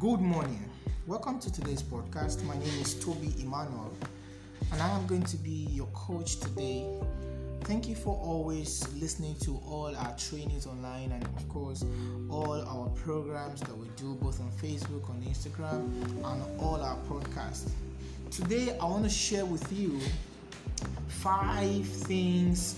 [0.00, 0.70] Good morning.
[1.08, 2.44] Welcome to today's podcast.
[2.44, 3.92] My name is Tobi Emmanuel,
[4.70, 6.86] and I am going to be your coach today.
[7.62, 11.84] Thank you for always listening to all our trainings online and, of course,
[12.30, 15.90] all our programs that we do both on Facebook, on Instagram,
[16.24, 17.68] and all our podcasts.
[18.30, 19.98] Today, I want to share with you
[21.08, 22.76] five things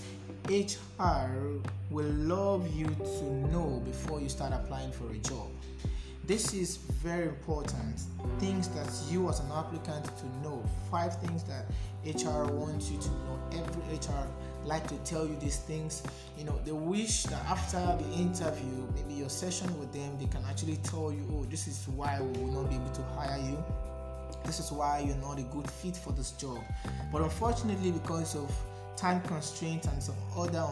[0.49, 1.59] HR
[1.91, 5.50] will love you to know before you start applying for a job.
[6.31, 8.03] This is very important.
[8.39, 10.63] Things that you as an applicant to know.
[10.89, 11.65] Five things that
[12.05, 13.37] HR wants you to know.
[13.51, 14.25] Every HR
[14.63, 16.03] like to tell you these things.
[16.37, 20.41] You know, they wish that after the interview, maybe your session with them, they can
[20.49, 23.61] actually tell you, oh, this is why we will not be able to hire you.
[24.45, 26.59] This is why you're not a good fit for this job.
[27.11, 28.49] But unfortunately, because of
[28.95, 30.63] time constraints and some other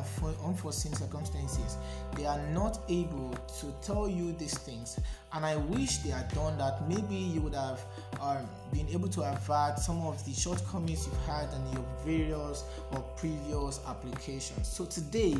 [0.45, 1.77] unforeseen circumstances,
[2.15, 4.99] they are not able to tell you these things.
[5.33, 6.87] And I wish they had done that.
[6.87, 7.81] Maybe you would have
[8.19, 13.01] um, been able to avert some of the shortcomings you've had in your various or
[13.15, 14.67] previous applications.
[14.67, 15.35] So today,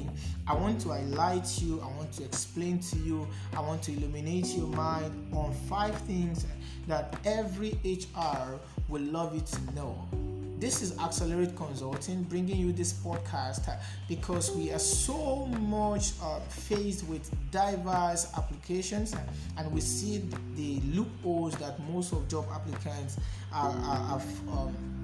[0.47, 4.47] I want to highlight you, I want to explain to you, I want to illuminate
[4.47, 6.45] your mind on five things
[6.87, 10.07] that every HR will love you to know
[10.59, 13.73] this is Accelerate Consulting bringing you this podcast
[14.09, 19.15] because we are so much uh, faced with diverse applications
[19.57, 20.21] and we see
[20.57, 23.17] the loopholes that most of job applicants
[23.53, 24.98] are, are have um,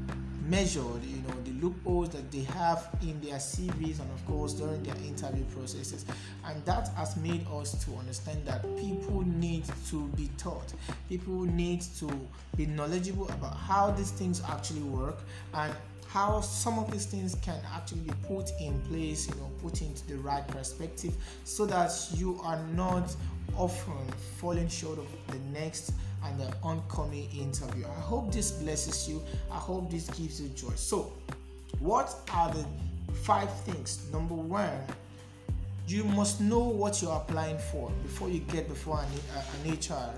[0.46, 4.82] measured, you know, the loopholes that they have in their CVs and of course during
[4.84, 6.06] their interview processes.
[6.46, 10.74] And that has made us to understand that people need to be taught.
[11.10, 12.10] People need to
[12.56, 15.20] be knowledgeable about how these things actually work
[15.54, 15.74] and
[16.08, 20.06] how some of these things can actually be put in place, you know, put into
[20.08, 23.14] the right perspective so that you are not
[23.58, 25.92] often falling short of the next
[26.26, 27.86] and the oncoming interview.
[27.86, 29.24] I hope this blesses you.
[29.52, 30.74] I hope this gives you joy.
[30.76, 31.14] So,
[31.80, 32.66] what are the
[33.24, 34.08] five things?
[34.12, 34.72] Number one,
[35.88, 40.14] you must know what you're applying for before you get before an, uh, an HR.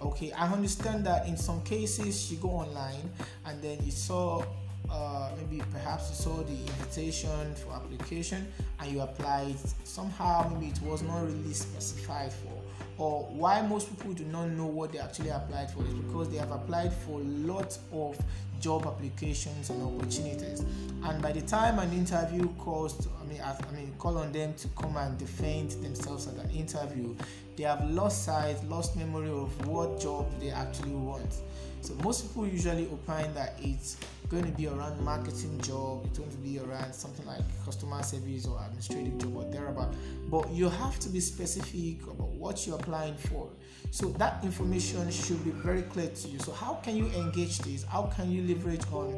[0.00, 3.10] Okay, I understand that in some cases you go online
[3.46, 4.44] and then you saw
[4.90, 8.46] uh, maybe perhaps you saw the invitation for application
[8.78, 12.55] and you applied somehow maybe it was not really specified for
[12.98, 16.38] or why most people do not know what they actually applied for is because they
[16.38, 18.18] have applied for lots of
[18.60, 20.64] job applications and opportunities.
[21.04, 24.32] And by the time an interview calls to, I mean I, I mean call on
[24.32, 27.14] them to come and defend themselves at an interview
[27.56, 31.34] they have lost sight lost memory of what job they actually want.
[31.80, 33.96] So most people usually opine that it's
[34.28, 38.46] going to be around marketing job, it's going to be around something like customer service
[38.46, 39.94] or administrative job or thereabout.
[40.30, 43.48] But you have to be specific about what you're applying for.
[43.90, 46.38] So that information should be very clear to you.
[46.40, 47.84] So how can you engage this?
[47.84, 49.14] How can you leverage on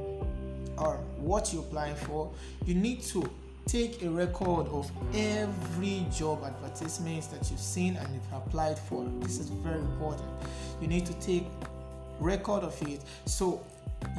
[0.76, 2.30] or what you're applying for?
[2.64, 3.28] You need to
[3.66, 9.06] take a record of every job advertisements that you've seen and you've applied for.
[9.20, 10.28] This is very important.
[10.80, 11.44] You need to take
[12.20, 13.02] record of it.
[13.26, 13.64] So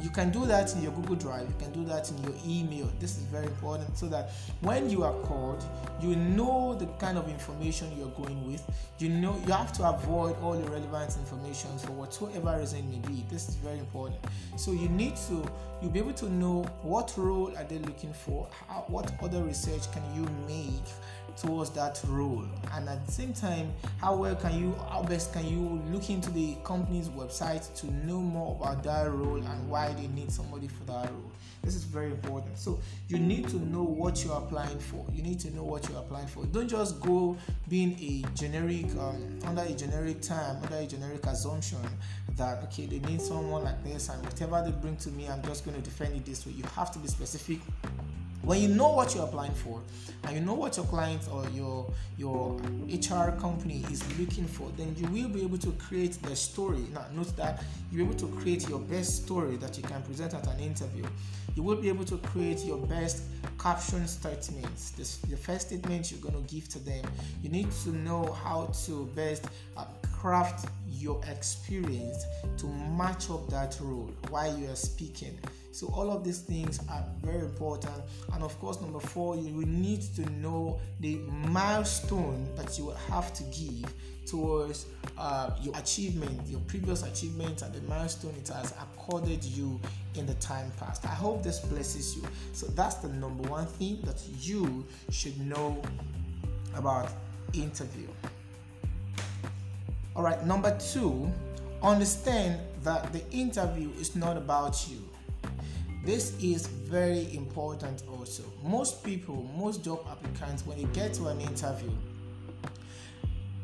[0.02, 2.90] you can do that in your Google Drive, you can do that in your email.
[2.98, 4.30] This is very important so that
[4.60, 5.62] when you are called,
[6.00, 8.62] you know the kind of information you're going with.
[8.98, 13.24] You know you have to avoid all irrelevant information for whatsoever reason may be.
[13.30, 14.18] This is very important.
[14.56, 15.44] So you need to
[15.80, 19.90] you'll be able to know what role are they looking for, how, what other research
[19.92, 20.84] can you make
[21.40, 22.44] towards that role.
[22.72, 26.30] And at the same time how well can you how best can you look into
[26.30, 30.84] the company's website to know more about that role and why they need somebody for
[30.84, 31.32] that role?
[31.62, 32.58] This is very important.
[32.58, 35.04] So you need to know what you're applying for.
[35.12, 36.46] You need to know what you're applying for.
[36.46, 37.36] Don't just go
[37.68, 41.78] being a generic um, under a generic term under a generic assumption
[42.36, 45.64] that okay they need someone like this and whatever they bring to me i'm just
[45.64, 46.52] going to defend it this way.
[46.52, 47.58] You have to be specific
[48.42, 49.80] when you know what you're applying for
[50.24, 52.56] and you know what your client or your your
[52.88, 56.84] hr company is looking for then you will be able to create the story.
[56.92, 57.62] Now note that
[57.92, 61.04] you're able to create your best story that you can present at an interview.
[61.54, 63.22] You will be able to create your best
[63.58, 64.92] caption statements.
[64.92, 67.04] This, the first statement you're going to give to them.
[67.42, 69.84] You need to know how to best uh,
[70.20, 72.24] craft your experience
[72.58, 75.38] to match up that role while you are speaking.
[75.72, 77.94] So, all of these things are very important.
[78.34, 81.16] And of course, number four, you will need to know the
[81.48, 83.92] milestone that you will have to give
[84.26, 84.86] towards
[85.16, 89.80] uh, your achievement, your previous achievements, and the milestone it has accorded you
[90.16, 91.04] in the time past.
[91.04, 92.22] I hope this blesses you.
[92.52, 95.80] So, that's the number one thing that you should know
[96.74, 97.10] about
[97.52, 98.08] interview.
[100.16, 101.32] All right, number two,
[101.82, 105.09] understand that the interview is not about you.
[106.04, 108.42] This is very important also.
[108.64, 111.90] Most people, most job applicants, when they get to an interview,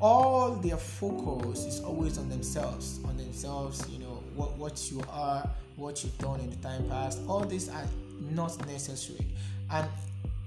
[0.01, 5.49] all their focus is always on themselves, on themselves, you know, what, what you are,
[5.77, 7.21] what you've done in the time past.
[7.27, 7.87] All these are
[8.31, 9.27] not necessary.
[9.71, 9.89] And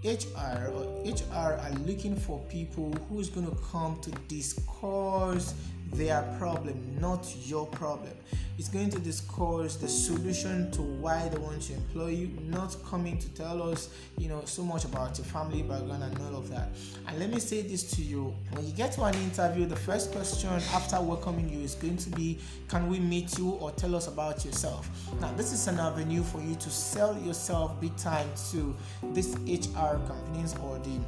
[0.03, 5.55] HR or HR are looking for people who's going to come to discuss
[5.91, 8.13] their problem, not your problem.
[8.57, 13.17] It's going to discuss the solution to why they want to employ you, not coming
[13.17, 16.67] to tell us, you know, so much about your family background and all of that.
[17.07, 20.11] And let me say this to you when you get to an interview, the first
[20.11, 22.37] question after welcoming you is going to be,
[22.67, 24.89] Can we meet you or tell us about yourself?
[25.21, 28.75] Now, this is an avenue for you to sell yourself big time to
[29.13, 30.99] this HR companies or the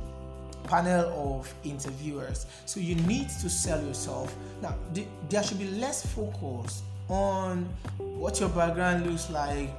[0.63, 2.45] panel of interviewers.
[2.65, 4.35] So you need to sell yourself.
[4.61, 4.75] Now,
[5.29, 7.67] there should be less focus on
[7.97, 9.69] what your background looks like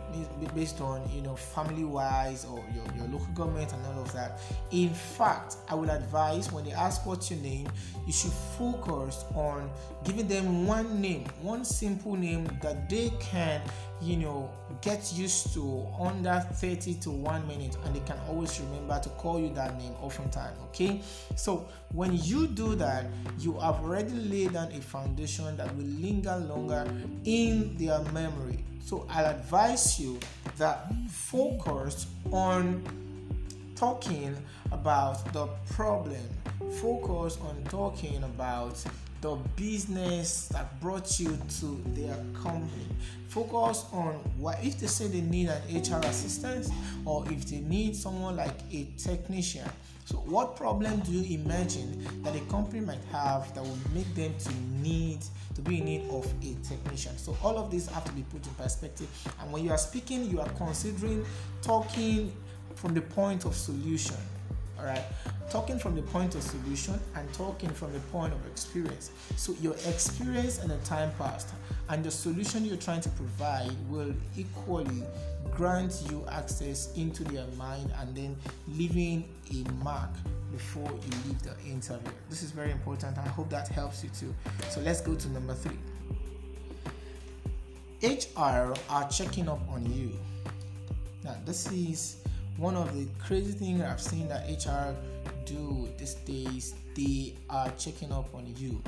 [0.55, 4.41] based on you know family wise or your, your local government and all of that.
[4.70, 7.69] In fact i would advise when they ask what's your name
[8.06, 9.70] you should focus on
[10.05, 13.61] giving them one name one simple name that they can
[14.00, 14.50] you know
[14.81, 19.38] get used to under 30 to 1 minute and they can always remember to call
[19.38, 21.00] you that name oftentimes okay?
[21.37, 23.06] So when you do that
[23.38, 26.87] you have already laid down a foundation that will linger longer
[27.25, 30.19] in their memory so i'll advise you
[30.58, 32.82] that focus on
[33.75, 34.37] talking
[34.70, 36.23] about the problem
[36.81, 38.82] focus on talking about
[39.23, 42.88] the business that brought you to their company.
[43.29, 46.69] Focus on what if they say they need an HR assistant
[47.06, 49.64] or if they need someone like a technician.
[50.06, 54.35] So, what problem do you imagine that a company might have that will make them
[54.37, 54.52] to
[54.82, 55.20] need
[55.54, 57.16] to be in need of a technician?
[57.19, 59.08] So, all of these have to be put in perspective.
[59.40, 61.25] And when you are speaking, you are considering
[61.62, 62.32] talking
[62.75, 64.16] from the point of solution
[64.82, 65.04] all right
[65.50, 69.75] talking from the point of solution and talking from the point of experience so your
[69.87, 71.50] experience and the time past
[71.90, 75.02] and the solution you're trying to provide will equally
[75.50, 78.37] grant you access into their mind and then
[78.69, 80.10] leaving a mark
[80.52, 84.34] before you leave the interview this is very important i hope that helps you too
[84.70, 85.78] so let's go to number three
[88.02, 90.12] hr are checking up on you
[91.25, 92.22] now this is
[92.56, 94.94] one of the crazy things I've seen that HR
[95.44, 98.82] do these days, they are checking up on you.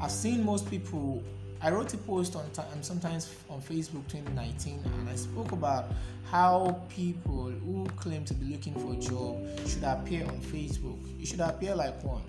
[0.00, 1.22] I've seen most people.
[1.64, 5.92] I wrote a post on time, um, sometimes on Facebook 2019, and I spoke about
[6.28, 9.38] how people who claim to be looking for a job
[9.68, 10.98] should appear on Facebook.
[11.20, 12.22] You should appear like one,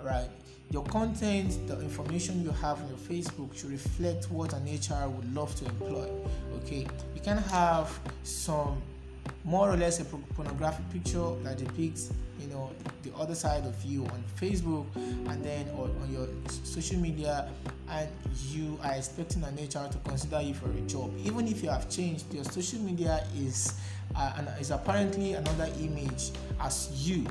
[0.00, 0.28] right?
[0.70, 5.34] Your content, the information you have on your Facebook should reflect what an HR would
[5.34, 6.08] love to employ.
[6.58, 6.86] Okay,
[7.16, 8.80] you can have some
[9.44, 12.70] more or less a pornographic picture that depicts you know
[13.02, 17.48] the other side of you on facebook and then on, on your social media.
[17.88, 18.08] And
[18.48, 21.12] you are expecting an hr to consider you for a job.
[21.24, 23.74] Even if you have changed your social media is
[24.16, 26.30] uh, and is apparently another image
[26.60, 27.26] as you.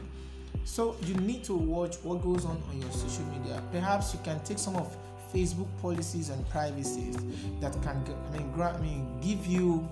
[0.63, 3.61] So you need to watch what goes on on your social media.
[3.71, 4.95] Perhaps you can take some of
[5.33, 7.15] facebook policies and privacies
[7.61, 9.87] that can i mean, gra- I mean give you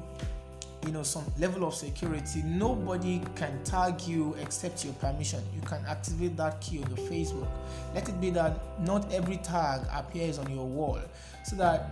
[0.85, 5.43] you know some level of security nobody can tag you except your permission.
[5.53, 7.47] You can activate that key on your facebook.
[7.93, 10.99] Let it be that not every tag appears on your wall.
[11.43, 11.89] So that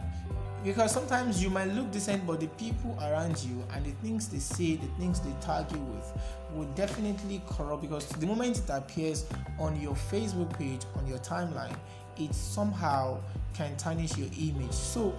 [0.64, 4.40] because sometimes you might look decent but the people around you and the things they
[4.40, 6.12] say the things they tag you with
[6.54, 7.82] will definitely corrupt.
[7.82, 9.26] Because the moment it appears
[9.60, 11.76] on your facebook page on your timeline
[12.20, 13.20] it somehow
[13.54, 14.72] can tarnish your image.
[14.72, 15.16] So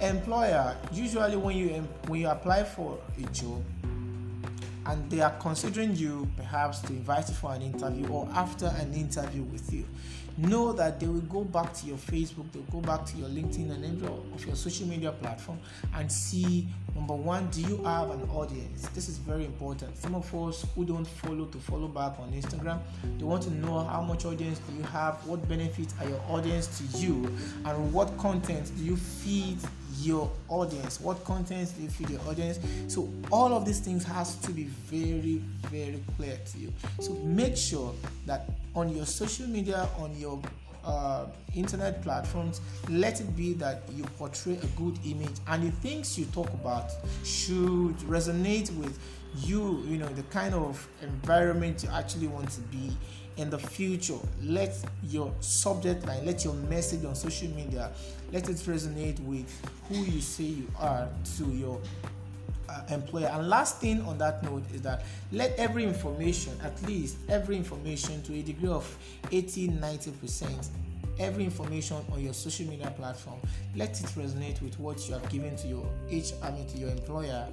[0.00, 1.68] employer usually when you
[2.06, 3.62] when you apply for a job
[4.86, 8.92] and they are considering you perhaps to invite you for an interview or after an
[8.94, 9.84] interview with you
[10.38, 13.70] know that they will go back to your facebook they'll go back to your linkedin
[13.72, 15.58] and every of your social media platform
[15.96, 18.88] and see number one do you have an audience?
[18.88, 19.96] This is very important.
[19.96, 22.80] Some of us who don't follow to follow back on instagram
[23.18, 26.66] they want to know how much audience do you have what benefits are your audience
[26.78, 27.24] to you
[27.64, 29.58] and what content do you feed
[29.98, 31.00] your audience?
[31.00, 32.58] What content do you feed your audience?
[32.88, 36.72] So all of these things has to be very very clear to you.
[37.00, 37.92] So make sure
[38.26, 40.40] that on your social media on your
[40.84, 46.18] uh, internet platforms, let it be that you portray a good image and the things
[46.18, 46.90] you talk about
[47.24, 48.98] should resonate with
[49.36, 52.90] you, you know, the kind of environment you actually want to be
[53.36, 54.18] in the future.
[54.42, 57.90] Let your subject line, let your message on social media,
[58.32, 59.46] let it resonate with
[59.88, 61.80] who you say you are to your
[62.68, 63.26] uh, employer.
[63.26, 68.22] And last thing on that note is that let every information, at least every information
[68.22, 68.96] to a degree of
[69.32, 70.68] 80 90%,
[71.18, 73.38] every information on your social media platform,
[73.76, 76.90] let it resonate with what you have given to your H, I mean to your
[76.90, 77.46] employer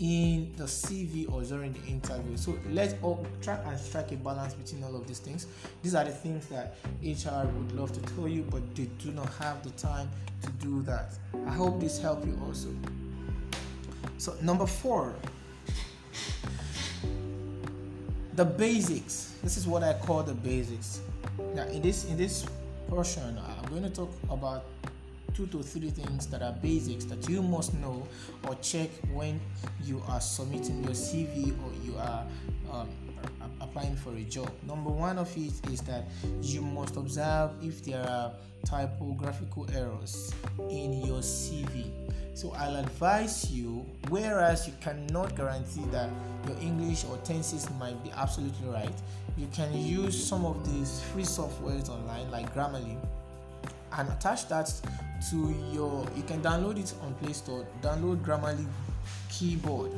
[0.00, 2.36] in the CV or during the interview.
[2.36, 5.46] So let's all try and strike a balance between all of these things.
[5.82, 9.28] These are the things that HR would love to tell you, but they do not
[9.34, 10.08] have the time
[10.42, 11.12] to do that.
[11.46, 12.68] I hope this helped you also.
[14.16, 15.14] So number four,
[18.36, 19.34] the basics.
[19.42, 21.00] This is what I call the basics.
[21.54, 22.46] Now in this in this
[22.88, 24.64] portion, I'm going to talk about
[25.34, 28.06] two to three things that are basics that you must know
[28.46, 29.40] or check when
[29.82, 32.26] you are submitting your CV or you are
[32.72, 32.88] um,
[33.60, 34.50] applying for a job.
[34.66, 36.04] Number one of it is that
[36.42, 38.32] you must observe if there are
[38.64, 40.32] typographical errors
[40.68, 41.90] in your CV.
[42.34, 46.08] So I'll advise you, whereas you cannot guarantee that
[46.46, 48.94] your English or tenses might be absolutely right,
[49.36, 52.96] you can use some of these free softwares online like Grammarly
[53.94, 54.72] and attach that
[55.30, 57.66] to your you can download it on play store.
[57.82, 58.66] Download grammarly
[59.28, 59.92] keyboard.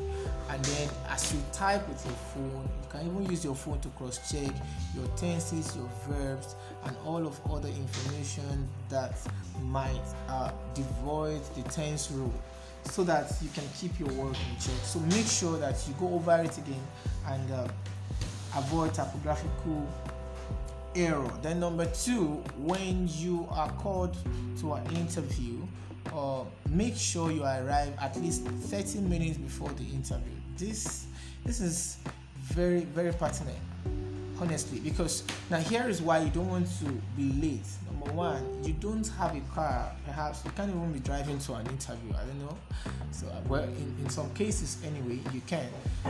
[0.50, 3.88] And then as you type with your phone you can even use your phone to
[3.90, 4.52] cross check
[4.94, 9.16] your tenses your verbs and all of other information that
[9.62, 12.32] might uh, devoid the tense rule
[12.84, 14.74] so that you can keep your work in check.
[14.84, 16.82] So make sure that you go over it again
[17.28, 17.68] and uh,
[18.56, 19.86] avoid typographical
[20.94, 21.30] error.
[21.42, 24.16] Then number two, when you are called
[24.60, 25.58] to an interview,
[26.12, 30.34] uh, make sure you arrive at least 30 minutes before the interview.
[30.56, 31.06] This
[31.44, 31.98] this is
[32.40, 33.58] very very pertinent,
[34.40, 36.84] honestly, because now here is why you don't want to
[37.16, 37.66] be late
[38.04, 41.66] number one, you don't have a car, perhaps you can't even be driving to an
[41.66, 42.12] interview.
[42.14, 42.56] I don't know.
[43.10, 45.68] So, uh, well, in, in some cases, anyway, you can.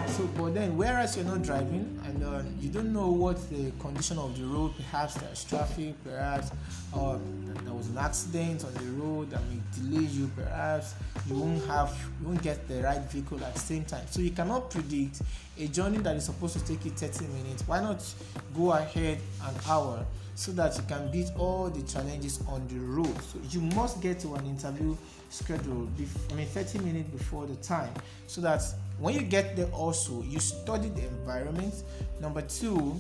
[0.09, 4.19] So, but then, whereas you're not driving and uh, you don't know what the condition
[4.19, 6.51] of the road, perhaps there's traffic, perhaps
[6.95, 7.19] uh,
[7.65, 10.95] there was an accident on the road that may delay you, perhaps
[11.29, 14.05] you won't have, you won't get the right vehicle at the same time.
[14.11, 15.23] So, you cannot predict
[15.59, 17.65] a journey that is supposed to take you 30 minutes.
[17.67, 18.03] Why not
[18.55, 20.05] go ahead an hour?
[20.35, 23.15] So that you can beat all the challenges on the road.
[23.23, 24.97] So you must get to an interview
[25.31, 25.89] schedule,
[26.31, 27.93] I mean 30 minutes before the time,
[28.27, 28.63] so that
[28.99, 31.75] when you get there also you study the environment.
[32.21, 32.97] Number two,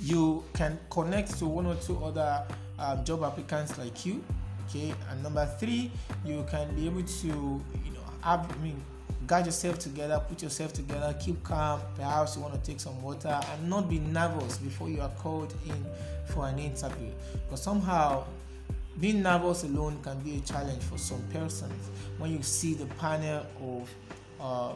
[0.00, 2.42] you can connect to one or two other
[2.78, 4.22] um, job applicants like you.
[4.68, 5.90] Okay, and number three,
[6.24, 8.82] you can be able to you know have I mean
[9.26, 11.80] guard yourself together, put yourself together, keep calm.
[11.96, 15.52] Perhaps you want to take some water and not be nervous before you are called
[15.66, 15.86] in
[16.26, 17.10] for an interview.
[17.50, 18.24] But somehow,
[19.00, 23.44] being nervous alone can be a challenge for some persons when you see the panel
[23.60, 23.94] of
[24.40, 24.72] uh,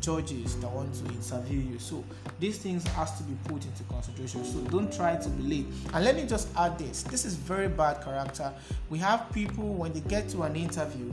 [0.00, 1.78] judges that want to interview you.
[1.78, 2.02] So
[2.40, 4.44] these things has to be put into consideration.
[4.44, 5.66] So don't try to be late.
[5.92, 7.02] And let me just add this.
[7.02, 8.52] This is very bad character.
[8.90, 11.12] We have people when they get to an interview,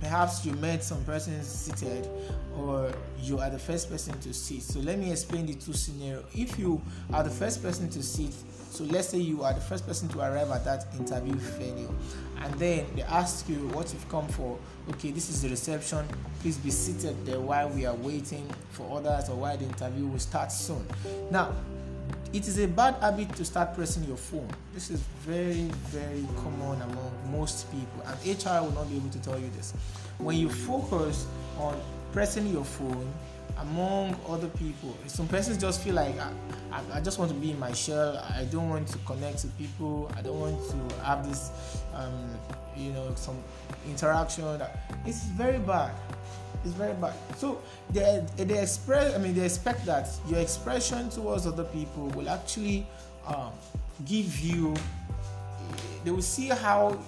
[0.00, 2.08] perhaps you met some person seated
[2.56, 4.62] or you are the first person to sit.
[4.62, 6.24] So let me explain the two scenario.
[6.34, 6.80] If you
[7.12, 8.32] are the first person to sit
[8.76, 11.88] so let's say you are the first person to arrive at that interview venue
[12.42, 14.58] and then they ask you what you've come for.
[14.90, 16.06] Okay this is the reception.
[16.40, 20.18] Please be seated there while we are waiting for others or while the interview will
[20.18, 20.86] start soon.
[21.30, 21.54] Now
[22.32, 24.48] it is a bad habit to start pressing your phone.
[24.74, 29.18] This is very, very common among most people, and HR will not be able to
[29.20, 29.72] tell you this.
[30.18, 31.26] When you focus
[31.58, 31.80] on
[32.12, 33.10] pressing your phone
[33.58, 36.30] among other people, some persons just feel like I,
[36.72, 38.18] I, I just want to be in my shell.
[38.18, 40.10] I don't want to connect to people.
[40.14, 41.50] I don't want to have this,
[41.94, 42.12] um,
[42.76, 43.42] you know, some
[43.88, 44.60] interaction.
[45.06, 45.92] It's very bad
[46.66, 47.14] it's very bad.
[47.36, 49.14] So they they express.
[49.14, 52.86] I mean, they expect that your expression towards other people will actually
[53.26, 53.52] um,
[54.04, 54.74] give you.
[56.04, 56.98] They will see how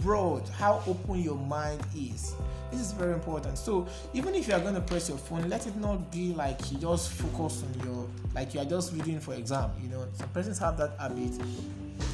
[0.00, 2.34] broad, how open your mind is.
[2.70, 3.58] This is very important.
[3.58, 6.70] So even if you are going to press your phone, let it not be like
[6.72, 9.70] you just focus on your, like you are just reading for exam.
[9.82, 11.32] You know, some persons have that habit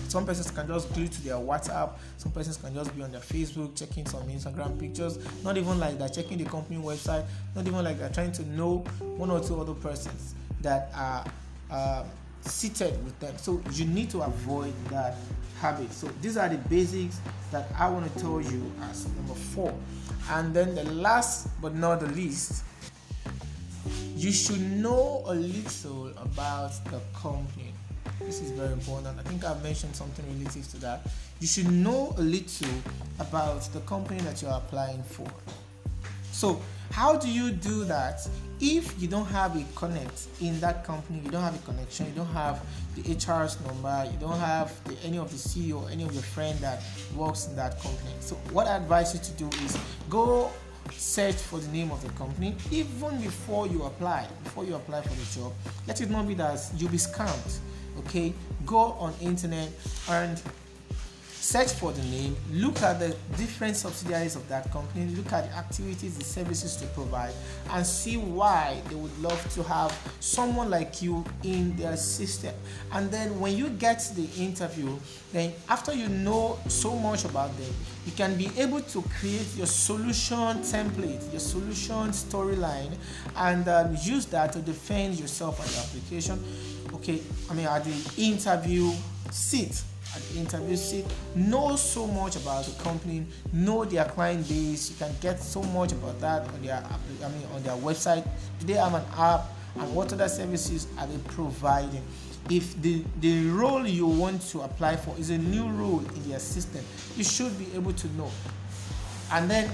[0.08, 3.20] some persons can just glue to their WhatsApp, some persons can just be on their
[3.20, 7.24] Facebook checking some Instagram pictures, not even like that, checking the company website,
[7.54, 8.78] not even like that, trying to know
[9.16, 11.24] one or two other persons that are
[11.70, 12.04] uh,
[12.42, 13.36] seated with them.
[13.38, 15.16] So you need to avoid that
[15.60, 15.92] habit.
[15.92, 17.20] So these are the basics
[17.50, 19.74] that I want to tell you as number four.
[20.30, 22.64] And then the last but not the least,
[24.16, 27.71] you should know a little about the company.
[28.24, 29.18] This is very important.
[29.18, 31.06] I think I've mentioned something relative to that.
[31.40, 32.68] You should know a little
[33.18, 35.26] about the company that you're applying for.
[36.30, 36.60] So,
[36.90, 38.26] how do you do that
[38.60, 41.20] if you don't have a connect in that company?
[41.24, 42.06] You don't have a connection.
[42.06, 42.64] You don't have
[42.96, 44.08] the HR's number.
[44.10, 46.82] You don't have the, any of the CEO any of your friend that
[47.14, 48.10] works in that company.
[48.20, 49.76] So, what I advise you to do is
[50.08, 50.50] go
[50.90, 54.26] search for the name of the company even before you apply.
[54.44, 55.52] Before you apply for the job,
[55.86, 57.58] let it not be that you'll be scammed.
[57.98, 58.32] Okay,
[58.64, 59.70] go on internet
[60.08, 60.40] and
[61.42, 65.56] search for the name, look at the different subsidiaries of that company, look at the
[65.56, 67.34] activities, the services they provide,
[67.70, 72.54] and see why they would love to have someone like you in their system.
[72.92, 74.96] And then when you get the interview,
[75.32, 77.74] then after you know so much about them,
[78.06, 82.92] you can be able to create your solution template, your solution storyline,
[83.36, 86.38] and um, use that to defend yourself on the application.
[87.02, 88.92] Okay, I mean, at the interview
[89.32, 89.82] seat
[90.14, 91.04] at the interview seat
[91.34, 94.90] know so much about the company know their client base.
[94.90, 98.24] You can get so much about that on their i mean on their website.
[98.60, 99.46] Do they have an app?
[99.80, 102.02] And what other services are they providing?
[102.50, 106.38] If the the role you want to apply for is a new role in their
[106.38, 106.84] system
[107.16, 108.30] you should be able to know.
[109.32, 109.70] And then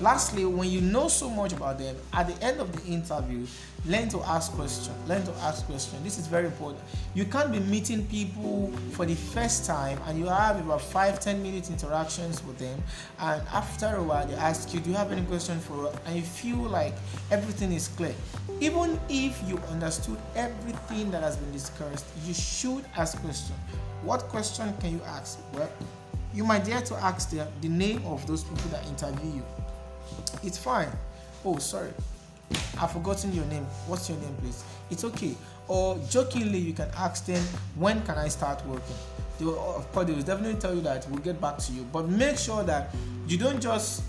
[0.00, 3.46] lastly when you know so much about them at the end of the interview
[3.86, 6.82] learn to ask questions learn to ask questions this is very important.
[7.14, 11.42] You can't be meeting people for the first time and you have about five, ten
[11.42, 12.82] minute interactions with them
[13.18, 15.96] and after a while they ask you do you have any question for us?
[16.06, 16.94] And you feel like
[17.30, 18.14] everything is clear.
[18.60, 23.58] Even if you understood everything that has been discussed you should ask questions
[24.02, 25.38] what question can you ask?
[25.54, 25.70] Well
[26.32, 29.42] you might dare to ask the, the name of those people that interview you
[30.42, 30.88] it's fine.
[31.44, 31.92] Oh, sorry.
[32.80, 33.64] I've forgotten your name.
[33.86, 34.64] What's your name, please?
[34.90, 35.34] It's okay.
[35.68, 37.42] Or jokingly, you can ask them,
[37.76, 38.96] when can I start working?
[39.38, 41.82] They will, of course, they will definitely tell you that we'll get back to you.
[41.92, 42.94] But make sure that
[43.26, 44.02] you don't just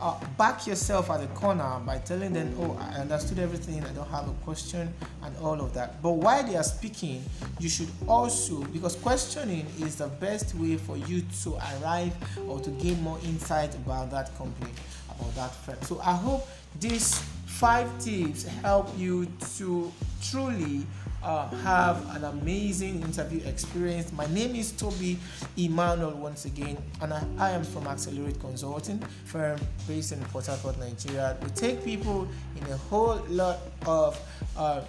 [0.00, 4.08] uh, back yourself at the corner by telling them, Oh, I understood everything, I don't
[4.08, 6.00] have a question, and all of that.
[6.02, 7.22] But while they are speaking,
[7.58, 12.14] you should also, because questioning is the best way for you to arrive
[12.48, 14.70] or to gain more insight about that company,
[15.18, 15.76] about that firm.
[15.82, 16.48] So I hope
[16.80, 19.26] these five tips help you
[19.56, 20.86] to truly
[21.22, 24.12] uh, have an amazing interview experience.
[24.12, 25.16] My name is Tobi
[25.56, 30.78] Emmanuel once again, and I, I, am from Accelerate Consulting, firm based in Port Harcourt,
[30.78, 31.36] Nigeria.
[31.42, 34.20] We take people in a whole lot of
[34.56, 34.82] uh,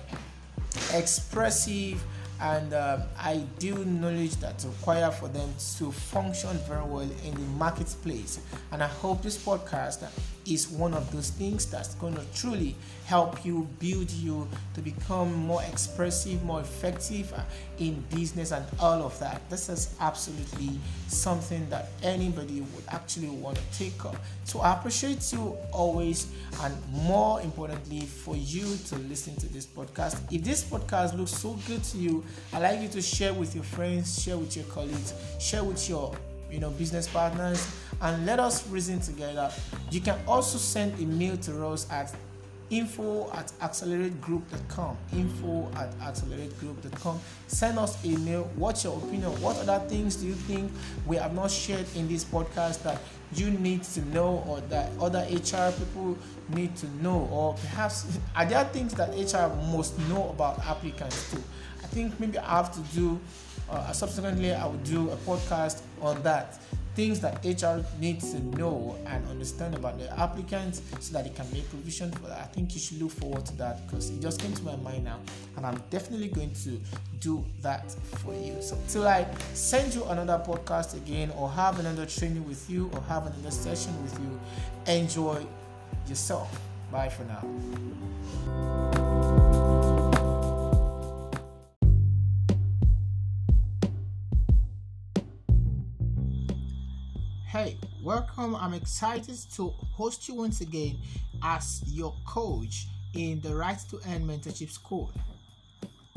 [0.94, 2.04] expressive
[2.42, 8.40] and uh, ideal knowledge that's required for them to function very well in the marketplace.
[8.72, 10.08] And I hope this podcast
[10.46, 12.76] is one of those things that's going to truly
[13.06, 17.42] help you build you to become more expressive, more effective uh,
[17.80, 19.42] in business and all of that.
[19.50, 24.16] This is absolutely something that anybody would actually want to take up.
[24.44, 26.28] So I appreciate you always,
[26.62, 30.22] and more importantly, for you to listen to this podcast.
[30.32, 32.24] If this podcast looks so good to you,
[32.54, 36.14] I'd like you to share with your friends, share with your colleagues, share with your
[36.52, 37.68] you know business partners
[38.02, 39.52] and let us reason together.
[39.92, 42.14] You can also send a mail to us at
[42.70, 49.84] info at accelerategroup.com info at accelerategroup.com send us a mail what's your opinion what other
[49.90, 50.72] things do you think
[51.08, 53.02] we have not shared in this podcast that
[53.34, 56.18] you need to know or that other hr people
[56.50, 57.28] need to know?
[57.32, 61.44] Or perhaps are there things that hr must know about applicants too?
[61.84, 63.20] I think maybe i have to do
[63.72, 66.60] uh, subsequently i will do a podcast on that
[67.00, 71.50] things that HR needs to know and understand about the applicants so that they can
[71.54, 72.40] make provision for that.
[72.40, 75.06] I think you should look forward to that because it just came to my mind
[75.06, 75.22] now,
[75.56, 76.78] and I'm definitely going to
[77.22, 77.90] do that
[78.22, 78.62] for you.
[78.62, 83.02] So till I send you another podcast again, or have another training with you, or
[83.04, 84.38] have another session with you,
[84.94, 85.46] enjoy
[86.06, 86.60] yourself.
[86.92, 87.46] Bye for now.
[98.10, 98.56] Welcome.
[98.56, 100.98] I'm excited to host you once again
[101.44, 105.12] as your coach in the Right to Earn Mentorship School.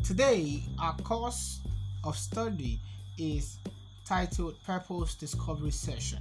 [0.02, 1.60] Today, our course
[2.02, 2.80] of study
[3.18, 3.58] is
[4.06, 6.20] titled Purpose Discovery Session.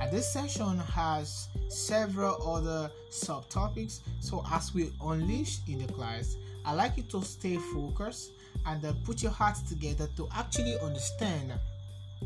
[0.00, 4.00] And this session has several other subtopics.
[4.18, 6.34] So as we unleash in the class,
[6.66, 8.32] I'd like you to stay focused
[8.66, 11.52] and uh, put your hearts together to actually understand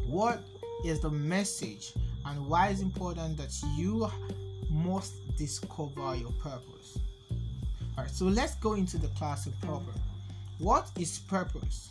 [0.07, 0.41] what
[0.87, 1.93] is the message
[2.27, 4.11] and why it's important that you
[4.71, 6.99] must discover your purpose.
[7.97, 10.01] All right, so let's go into the class of purpose.
[10.59, 11.91] What is purpose?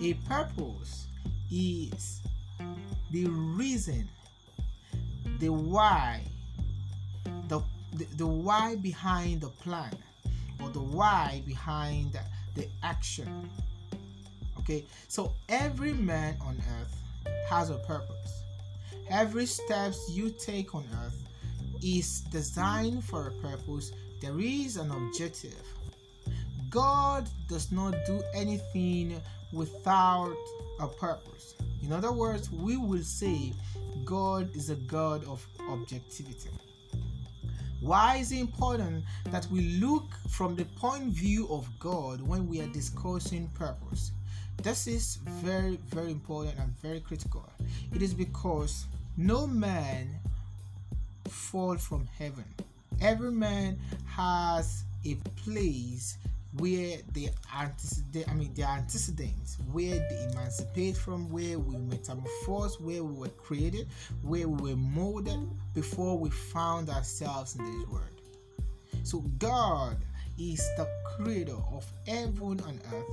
[0.00, 1.06] A purpose
[1.50, 2.20] is
[3.10, 4.08] the reason,
[5.38, 6.22] the why,
[7.48, 7.60] the,
[7.94, 9.92] the, the why behind the plan,
[10.60, 12.18] or the why behind
[12.54, 13.48] the action.
[14.58, 16.96] Okay, so every man on earth
[17.48, 18.41] has a purpose.
[19.10, 21.22] Every steps you take on earth
[21.82, 23.92] is designed for a purpose.
[24.20, 25.62] There is an objective.
[26.70, 29.20] God does not do anything
[29.52, 30.36] without
[30.80, 31.54] a purpose.
[31.82, 33.52] In other words, we will say
[34.04, 36.50] God is a God of objectivity.
[37.80, 42.46] Why is it important that we look from the point of view of God when
[42.46, 44.12] we are discussing purpose?
[44.62, 47.44] This is very, very important and very critical.
[47.92, 48.86] It is because
[49.16, 50.08] no man
[51.28, 52.44] fall from heaven.
[53.00, 56.18] Every man has a place
[56.58, 63.02] where they antecedent I mean their antecedents, where they emancipate from, where we metamorphose, where
[63.02, 63.88] we were created,
[64.22, 68.20] where we were molded before we found ourselves in this world.
[69.02, 69.96] So God
[70.38, 73.06] is the creator of heaven and earth,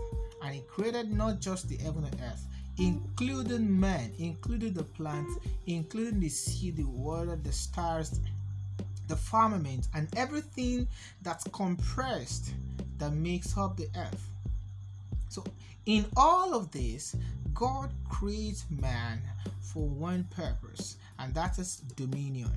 [0.44, 2.46] and He created not just the heaven and earth,
[2.80, 5.38] including man, including the plants,
[5.68, 8.20] including the sea, the water, the stars,
[9.08, 10.88] the firmament, and everything
[11.22, 12.54] that's compressed
[12.98, 14.28] that makes up the earth.
[15.28, 15.44] So,
[15.86, 17.16] in all of this,
[17.54, 19.22] God creates man
[19.60, 22.52] for one purpose, and that is dominion.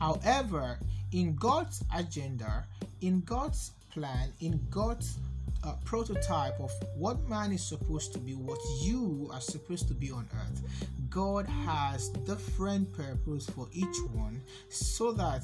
[0.00, 0.78] However,
[1.12, 2.64] in God's agenda,
[3.00, 5.18] in God's plan, in God's
[5.64, 10.10] uh, prototype of what man is supposed to be, what you are supposed to be
[10.10, 10.62] on earth,
[11.10, 15.42] God has different purpose for each one so that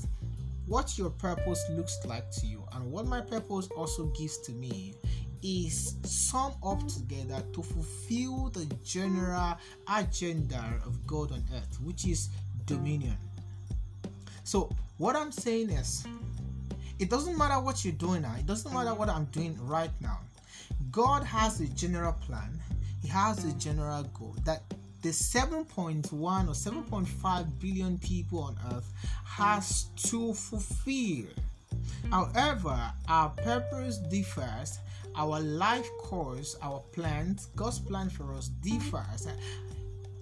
[0.66, 4.94] what your purpose looks like to you and what my purpose also gives to me
[5.42, 9.58] is sum up together to fulfill the general
[9.94, 12.30] agenda of God on earth, which is
[12.64, 13.16] dominion.
[14.44, 16.06] So, what I'm saying is,
[16.98, 20.20] it doesn't matter what you're doing now, it doesn't matter what I'm doing right now.
[20.90, 22.60] God has a general plan,
[23.02, 24.62] He has a general goal that
[25.02, 28.90] the 7.1 or 7.5 billion people on earth
[29.24, 31.26] has to fulfill.
[32.10, 32.78] However,
[33.08, 34.78] our purpose differs,
[35.16, 39.28] our life course, our plans, God's plan for us differs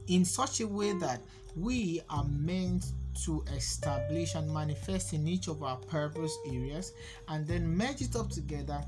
[0.08, 1.20] in such a way that
[1.56, 2.86] we are meant
[3.24, 6.92] to establish and manifest in each of our purpose areas
[7.28, 8.82] and then merge it up together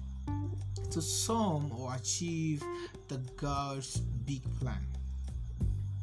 [0.91, 2.63] to sum or achieve
[3.09, 4.87] the God's big plan.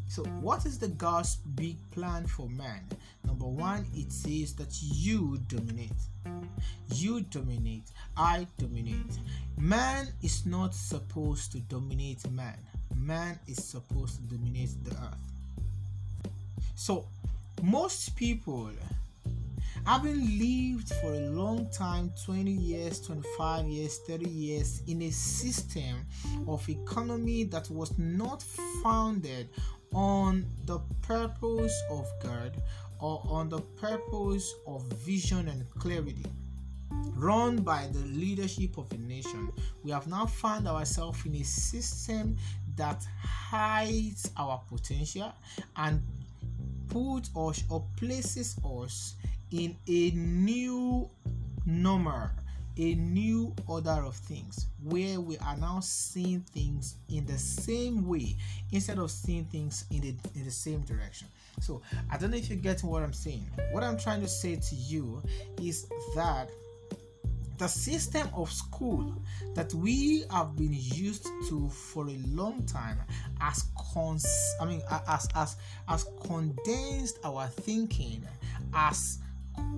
[0.08, 2.86] So, what is the God's big plan for man?
[3.24, 5.92] Number one, it says that you dominate.
[6.94, 7.86] You dominate.
[8.18, 9.18] I dominate.
[9.58, 12.58] Man is not supposed to dominate man,
[12.94, 16.32] man is supposed to dominate the earth.
[16.76, 17.06] So,
[17.62, 18.70] most people
[19.86, 26.06] having lived for a long time 20 years 25 years 30 years in a system
[26.48, 28.44] of economy that was not
[28.84, 29.50] founded
[29.94, 32.62] on the purpose of God
[33.00, 36.26] or on the purpose of vision and clarity.
[37.16, 39.52] Run by the leadership of a nation,
[39.84, 42.38] we have now found ourselves in a system
[42.76, 45.34] that hides our potential
[45.76, 46.02] and
[46.92, 49.16] puts us or places us
[49.52, 51.10] in a new
[51.66, 52.30] normal
[52.78, 58.36] a new order of things where we are now seeing things in the same way
[58.72, 61.28] instead of seeing things in the in the same direction.
[61.60, 63.46] So i don't know if you get what i'm saying.
[63.72, 65.22] What i'm trying to say to you
[65.62, 66.50] is that
[67.62, 69.14] the system of school
[69.54, 72.98] that we have been used to for a long time
[73.40, 78.26] has cons- I mean as as as condensed our thinking
[78.74, 79.20] as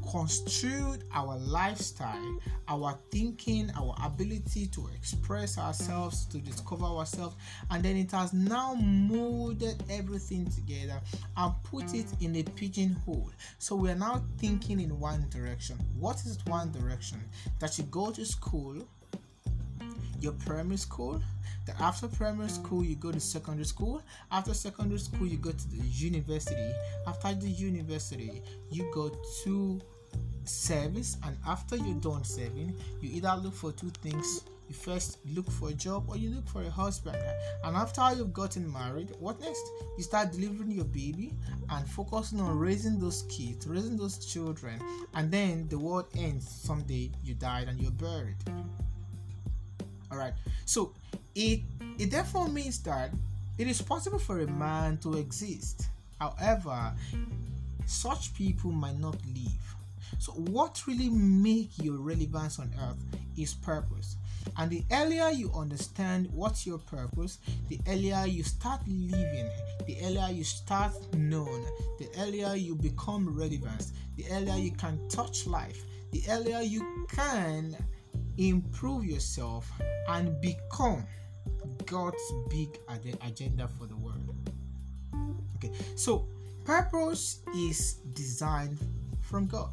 [0.10, 7.36] construed our lifestyle, our thinking, our ability to express ourselves, to discover ourselves,
[7.72, 11.00] and then it has now molded everything together
[11.38, 13.32] and put it in a pigeonhole.
[13.58, 15.78] So we are now thinking in one direction.
[15.98, 17.24] What is one direction?
[17.60, 18.76] That you go to school,
[20.20, 21.22] your primary school,
[21.66, 24.02] that after primary school you go to secondary school.
[24.32, 26.72] After secondary school you go to the university.
[27.08, 29.12] After the university you go
[29.44, 29.82] to
[30.46, 34.44] service and after you're done serving you either look for two things.
[34.70, 37.18] You first look for a job or you look for a husband.
[37.64, 39.64] And after you've gotten married what next?
[39.98, 41.34] You start delivering your baby
[41.70, 44.80] and focusing on raising those kids raising those children.
[45.14, 48.38] And then the world ends someday you died and you're buried.
[50.12, 50.34] All right.
[50.66, 50.94] So
[51.36, 51.62] it
[52.00, 53.12] it therefore means that
[53.58, 55.88] it is possible for a man to exist.
[56.20, 56.94] However
[57.86, 59.76] such people might not live.
[60.20, 62.98] So what really make your relevance on earth
[63.38, 64.18] is purpose.
[64.58, 69.50] And the earlier you understand what's your purpose, the earlier you start living,
[69.86, 71.66] the earlier you start known,
[72.00, 77.76] the earlier you become relevant, the earlier you can touch life, the earlier you can
[78.38, 79.72] improve yourself
[80.10, 81.06] and become
[81.86, 82.80] God's big
[83.26, 84.36] agenda for the world.
[85.58, 86.26] Okay, so
[86.66, 88.80] purpose is designed
[89.22, 89.72] from God,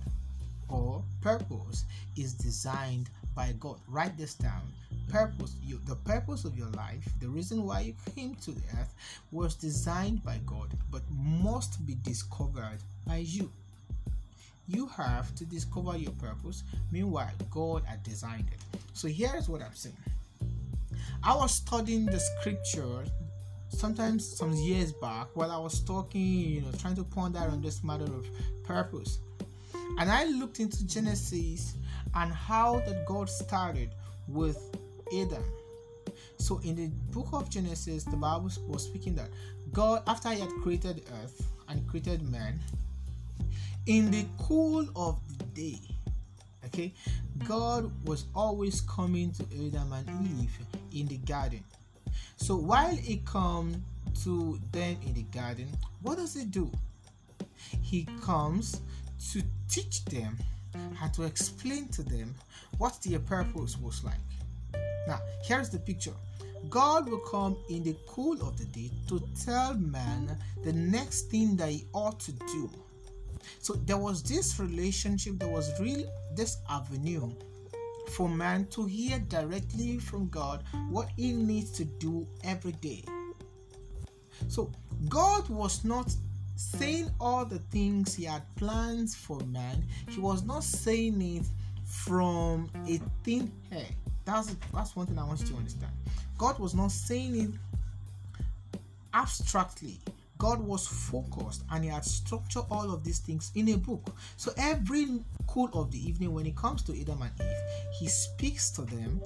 [0.69, 1.85] or purpose
[2.17, 3.79] is designed by God.
[3.89, 4.63] Write this down.
[5.09, 8.95] Purpose, you, the purpose of your life, the reason why you came to the earth
[9.33, 13.51] was designed by God, but must be discovered by you.
[14.69, 16.63] You have to discover your purpose.
[16.93, 18.79] Meanwhile, God had designed it.
[18.93, 19.97] So here's what I'm saying.
[21.23, 23.05] I was studying the scripture
[23.69, 27.83] sometimes some years back while I was talking, you know, trying to ponder on this
[27.85, 28.27] matter of
[28.65, 29.21] purpose.
[29.99, 31.75] And I looked into Genesis
[32.15, 33.95] and how that God started
[34.29, 34.59] with
[35.13, 35.45] Adam.
[36.39, 39.29] So in the book of Genesis, the Bible was speaking that
[39.73, 42.61] God, after He had created earth and created man,
[43.87, 45.81] in the cool of the day,
[46.73, 46.93] okay,
[47.47, 50.59] God was always coming to Adam and Eve
[50.93, 51.65] in the garden.
[52.37, 53.83] So while He come
[54.23, 55.69] to them in the garden,
[56.03, 56.71] what does He do?
[57.83, 58.81] He comes
[59.33, 60.39] to teach them
[60.75, 62.35] and to explain to them
[62.79, 64.15] what their purpose was like.
[65.07, 66.15] Now, here's the picture
[66.69, 71.57] God will come in the cool of the day to tell man the next thing
[71.57, 72.71] that he ought to do.
[73.59, 77.33] So there was this relationship, there was real this avenue
[78.11, 83.05] for man to hear directly from God what he needs to do every day.
[84.49, 84.71] So
[85.09, 86.13] God was not
[86.57, 91.47] saying all the things he had plans for man, he was not saying it
[91.85, 93.87] from a thin hair.
[94.25, 95.93] That's that's one thing I want you to understand.
[96.39, 97.51] God was not saying it
[99.15, 99.99] abstractly.
[100.41, 104.17] God was focused and he had structured all of these things in a book.
[104.39, 105.07] So every
[105.47, 109.21] cool of the evening, when it comes to Adam and Eve, he speaks to them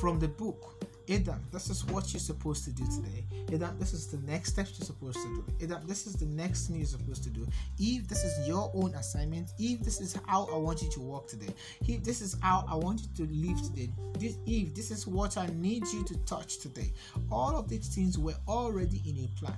[0.00, 0.78] from the book
[1.10, 3.24] Adam, this is what you're supposed to do today.
[3.54, 5.64] Adam, this is the next step you're supposed to do.
[5.64, 7.46] Adam, this is the next thing you're supposed to do.
[7.78, 9.52] Eve, this is your own assignment.
[9.56, 11.54] Eve, this is how I want you to work today.
[11.86, 13.90] Eve, this is how I want you to live today.
[14.18, 16.92] This, Eve, this is what I need you to touch today.
[17.30, 19.56] All of these things were already in a plan.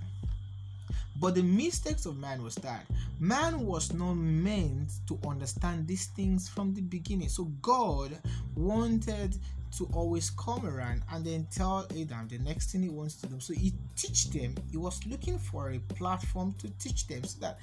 [1.21, 2.87] But the mistakes of man was that
[3.19, 7.29] man was not meant to understand these things from the beginning.
[7.29, 8.19] So God
[8.57, 9.37] wanted
[9.77, 13.39] to always come around and then tell Adam the next thing he wants to do.
[13.39, 14.55] So he teach them.
[14.71, 17.59] He was looking for a platform to teach them so that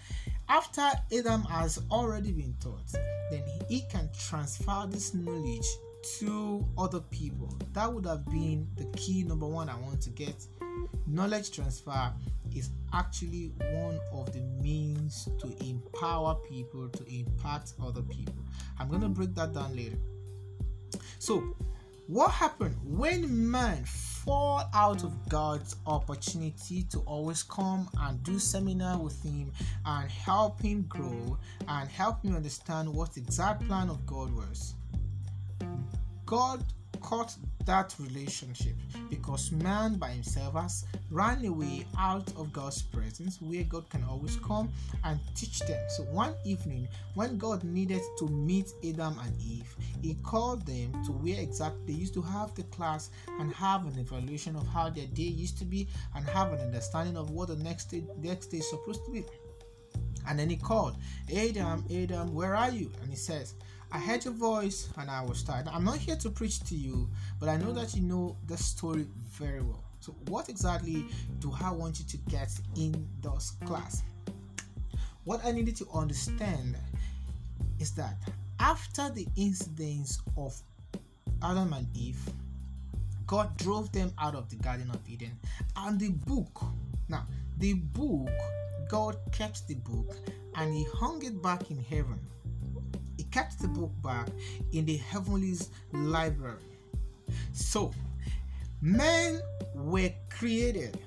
[0.48, 2.94] after Adam has already been taught,
[3.32, 5.68] then he can transfer this knowledge
[6.20, 7.58] to other people.
[7.74, 10.46] That would have been the key number one I want to get.
[11.08, 12.14] Knowledge transfer
[12.58, 18.36] is actually one of the means to empower people to impact other people.
[18.80, 19.98] I'm going to break that down later.
[21.20, 21.56] So,
[22.08, 28.98] what happened when man fall out of God's opportunity to always come and do seminar
[28.98, 29.52] with him
[29.86, 34.76] and help him grow and help him understand what the exact plan of God was?
[36.26, 36.64] God
[36.98, 38.76] cut that relationship
[39.10, 44.38] because man by himself has run away out of God's presence where God can always
[44.38, 44.70] come
[45.04, 45.80] and teach them.
[45.90, 51.12] So one evening, when God needed to meet Adam and Eve, he called them to
[51.12, 55.08] where exactly they used to have the class and have an evaluation of how their
[55.08, 58.58] day used to be and have an understanding of what the next day, next day
[58.58, 59.26] is supposed to be.
[60.28, 60.98] And then he called,
[61.36, 62.92] Adam, Adam, where are you?
[63.02, 63.54] And he says,
[63.92, 65.68] I heard your voice and I was tired.
[65.70, 69.08] I'm not here to preach to you, but I know that you know the story
[69.32, 69.84] very well.
[70.00, 71.06] So, what exactly
[71.40, 74.04] do I want you to get in this class?
[75.24, 76.78] What I needed to understand
[77.80, 78.16] is that
[78.60, 80.60] after the incidents of
[81.44, 82.20] Adam and Eve,
[83.26, 85.38] God drove them out of the Garden of Eden.
[85.76, 86.64] And the book,
[87.10, 87.26] now,
[87.58, 88.30] the book,
[88.90, 90.16] God kept the book
[90.56, 92.20] and He hung it back in heaven.
[93.38, 94.30] Kept the book back
[94.72, 95.54] in the heavenly
[95.94, 96.58] library.
[97.54, 97.94] So,
[98.82, 99.40] men
[99.76, 100.98] were created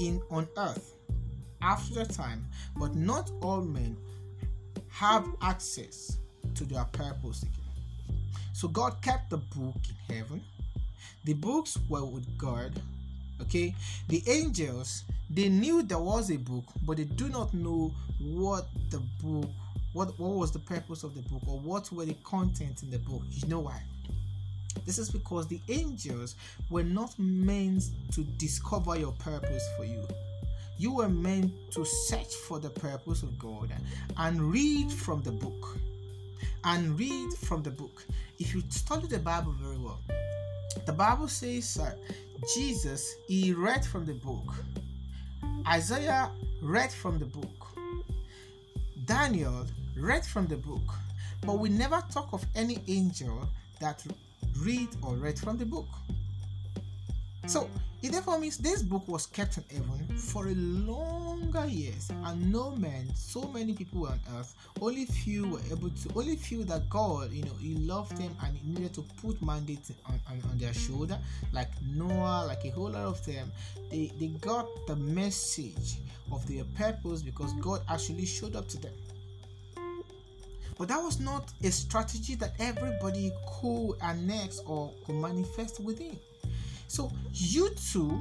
[0.00, 0.94] in on earth
[1.62, 2.44] after time,
[2.76, 3.96] but not all men
[4.88, 6.18] have access
[6.56, 8.16] to their purpose again.
[8.52, 10.42] So God kept the book in heaven.
[11.24, 12.72] The books were with God.
[13.42, 13.76] Okay,
[14.08, 18.98] the angels they knew there was a book, but they do not know what the
[19.22, 19.50] book,
[19.96, 22.98] what what was the purpose of the book, or what were the content in the
[22.98, 23.22] book.
[23.30, 23.80] You know why?
[24.84, 26.36] This is because the angels
[26.68, 30.06] were not meant to discover your purpose for you.
[30.76, 33.72] You were meant to search for the purpose of God
[34.18, 35.78] and read from the book.
[36.64, 38.04] And read from the book.
[38.38, 40.00] If you study the Bible very well,
[40.84, 41.96] the Bible says that
[42.54, 44.52] Jesus he read from the book.
[45.66, 46.30] Isaiah
[46.60, 47.66] read from the book.
[49.06, 49.64] Daniel
[49.96, 50.82] read from the book.
[51.44, 53.48] But we never talk of any angel
[53.80, 54.04] that
[54.60, 55.88] read or read from the book.
[57.46, 57.70] So
[58.02, 62.72] it therefore means this book was kept in heaven for a longer years, and no
[62.72, 66.88] man, so many people were on earth, only few were able to, only few that
[66.90, 70.58] God, you know, He loved them and He needed to put mandates on, on, on
[70.58, 71.18] their shoulder,
[71.52, 73.50] like Noah, like a whole lot of them.
[73.90, 75.98] They they got the message
[76.32, 78.92] of their purpose because God actually showed up to them.
[80.78, 86.18] But that was not a strategy that everybody could annex or could manifest within.
[86.88, 88.20] So, you too,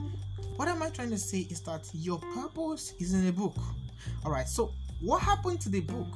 [0.56, 3.58] what am I trying to say is that your purpose is in a book.
[4.24, 6.08] All right, so what happened to the book?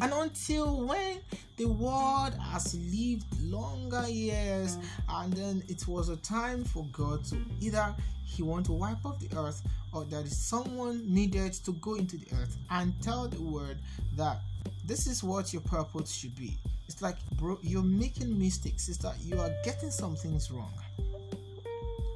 [0.00, 1.20] And until when
[1.56, 4.76] the world has lived longer years,
[5.08, 9.20] and then it was a time for God to either He want to wipe off
[9.20, 13.76] the earth, or that someone needed to go into the earth and tell the world
[14.16, 14.40] that
[14.84, 16.56] this is what your purpose should be.
[16.88, 18.88] It's like, bro, you're making mistakes.
[18.88, 20.72] It's that you are getting some things wrong.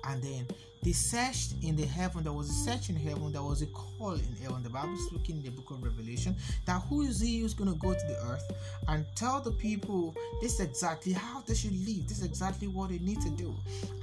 [0.05, 0.47] And then
[0.83, 2.23] they searched in the heaven.
[2.23, 3.33] There was a search in heaven.
[3.33, 4.63] There was a call in heaven.
[4.63, 7.79] The bible speaking in the book of revelation that who is he who's going to
[7.81, 8.53] go to the earth
[8.87, 12.07] and tell the people this is exactly how they should live.
[12.07, 13.53] This is exactly what they need to do.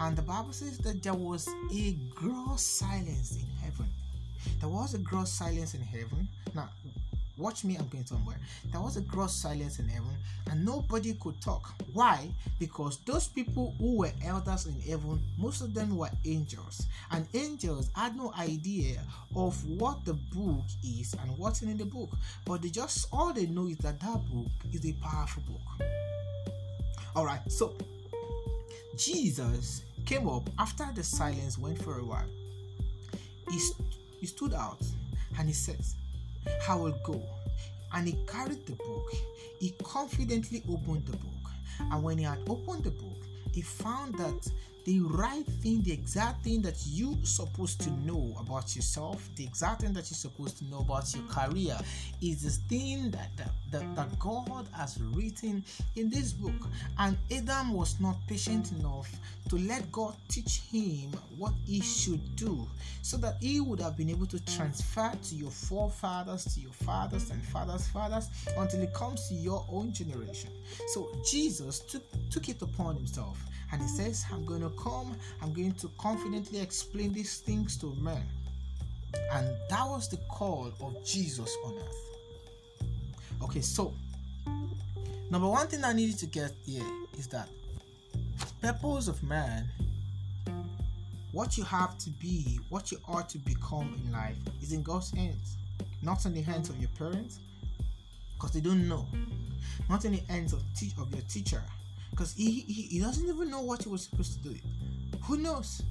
[0.01, 3.85] And the bible says that there was a gross silence in heaven.
[4.59, 6.27] There was a gross silence in heaven.
[6.53, 6.67] Now
[7.37, 8.37] Watch me, I'm going somewhere.
[8.71, 10.15] There was a gross silence in heaven,
[10.51, 11.73] and nobody could talk.
[11.91, 12.29] Why?
[12.59, 17.89] Because those people who were elders in heaven, most of them were angels, and angels
[17.95, 18.99] had no idea
[19.35, 22.09] of what the book is and what's in the book.
[22.45, 25.87] But they just all they know is that that book is a powerful book.
[27.15, 27.75] All right, so
[28.95, 32.29] Jesus came up after the silence went for a while.
[33.49, 33.87] He, st-
[34.19, 34.81] he stood out
[35.37, 35.95] and he says,
[36.67, 37.21] I will go.
[37.93, 39.11] And he carried the book.
[39.59, 41.51] He confidently opened the book.
[41.79, 43.17] And when he had opened the book,
[43.51, 44.51] he found that
[44.85, 49.81] the right thing, the exact thing that you supposed to know about yourself, the exact
[49.81, 51.77] thing that you're supposed to know about your career,
[52.21, 55.63] is the thing that, that, that, that God has written
[55.95, 56.67] in this book.
[56.99, 59.09] And Adam was not patient enough
[59.49, 62.67] to let God teach him what he should do
[63.01, 67.29] so that he would have been able to transfer to your forefathers, to your fathers
[67.29, 70.49] and fathers' fathers until it comes to your own generation.
[70.87, 73.37] So Jesus took, took it upon himself
[73.73, 77.95] and he says, I'm going to come, I'm going to confidently explain these things to
[77.99, 78.21] men.
[79.31, 82.87] And that was the call of Jesus on earth.
[83.41, 83.91] Okay, so
[85.31, 86.85] number one thing I needed to get here
[87.17, 87.49] is that
[88.61, 89.67] purpose of man,
[91.31, 95.09] what you have to be, what you ought to become in life, is in God's
[95.09, 95.57] hands,
[96.03, 97.39] not in the hands of your parents,
[98.35, 99.07] because they don't know,
[99.89, 101.63] not in the hands of, te- of your teacher,
[102.13, 104.55] because he, he, he doesn't even know what he was supposed to do.
[105.23, 105.81] Who knows?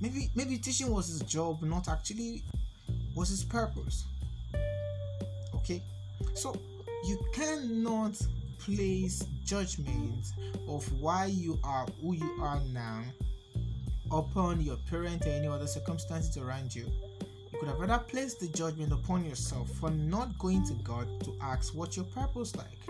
[0.00, 2.42] Maybe maybe teaching was his job, not actually
[3.14, 4.04] was his purpose.
[5.54, 5.80] Okay,
[6.34, 6.56] so
[7.04, 8.20] you cannot
[8.58, 10.32] place judgment
[10.66, 13.02] of why you are who you are now
[14.10, 16.86] upon your parent or any other circumstances around you.
[17.52, 21.36] You could have rather placed the judgment upon yourself for not going to God to
[21.40, 22.80] ask what your purpose like.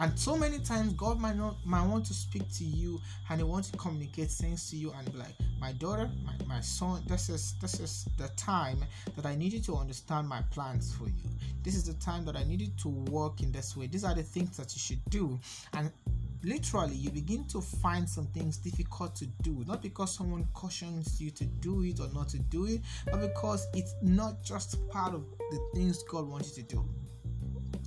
[0.00, 2.98] And so many times God might not might want to speak to you
[3.28, 6.60] and he wants to communicate things to you and be like, my daughter, my, my
[6.62, 8.82] son, this is this is the time
[9.14, 11.28] that I need you to understand my plans for you.
[11.62, 13.88] This is the time that I need you to work in this way.
[13.88, 15.38] These are the things that you should do.
[15.74, 15.92] And
[16.42, 21.30] literally you begin to find some things difficult to do not because someone cautions you
[21.30, 25.22] to do it or not to do it but because it's not just part of
[25.50, 26.88] the things god wants you to do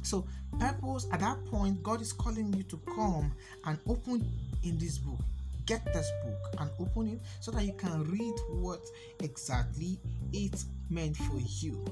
[0.03, 0.25] so
[0.59, 3.31] purpose at that point god is calling you to come
[3.65, 4.25] and open
[4.63, 5.19] in this book
[5.65, 8.81] get this book and open it so that you can read what
[9.21, 9.97] exactly
[10.33, 11.83] it meant for you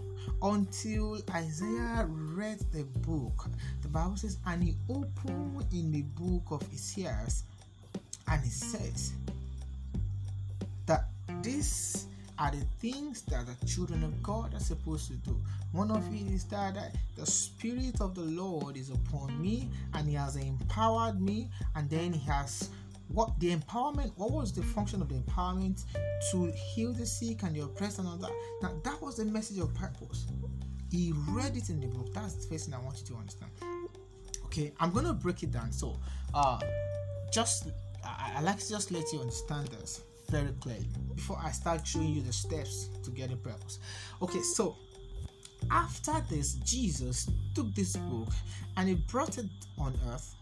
[0.42, 3.50] until Isaiah read the book.
[3.82, 7.28] The Bible says, and he opened in the book of Isaiah
[8.28, 9.14] and it says
[10.86, 11.06] that
[11.42, 12.08] this
[12.42, 15.40] are the things that the children of God are supposed to do.
[15.74, 16.76] One of it is that
[17.16, 22.14] the Spirit of the Lord is upon me and He has empowered me, and then
[22.14, 22.70] He has
[23.10, 25.84] what the empowerment what was the function of the empowerment?
[26.32, 28.32] To heal the sick and the oppressed and all that.
[28.64, 30.26] Now that was the message of purpose.
[30.90, 32.12] He read it in the book.
[32.12, 33.52] That's the first thing i want you to understand.
[34.46, 35.72] Okay i'm gonna break it down.
[35.72, 36.00] So
[36.34, 36.60] uh
[37.32, 37.68] just
[38.04, 40.02] I, I like to just let you understand this
[40.32, 43.80] very clearly before i start showing you the steps to getting purpose
[44.22, 44.76] okay so
[45.70, 48.30] after this jesus took this book
[48.78, 49.46] and he brought it
[49.78, 50.36] on earth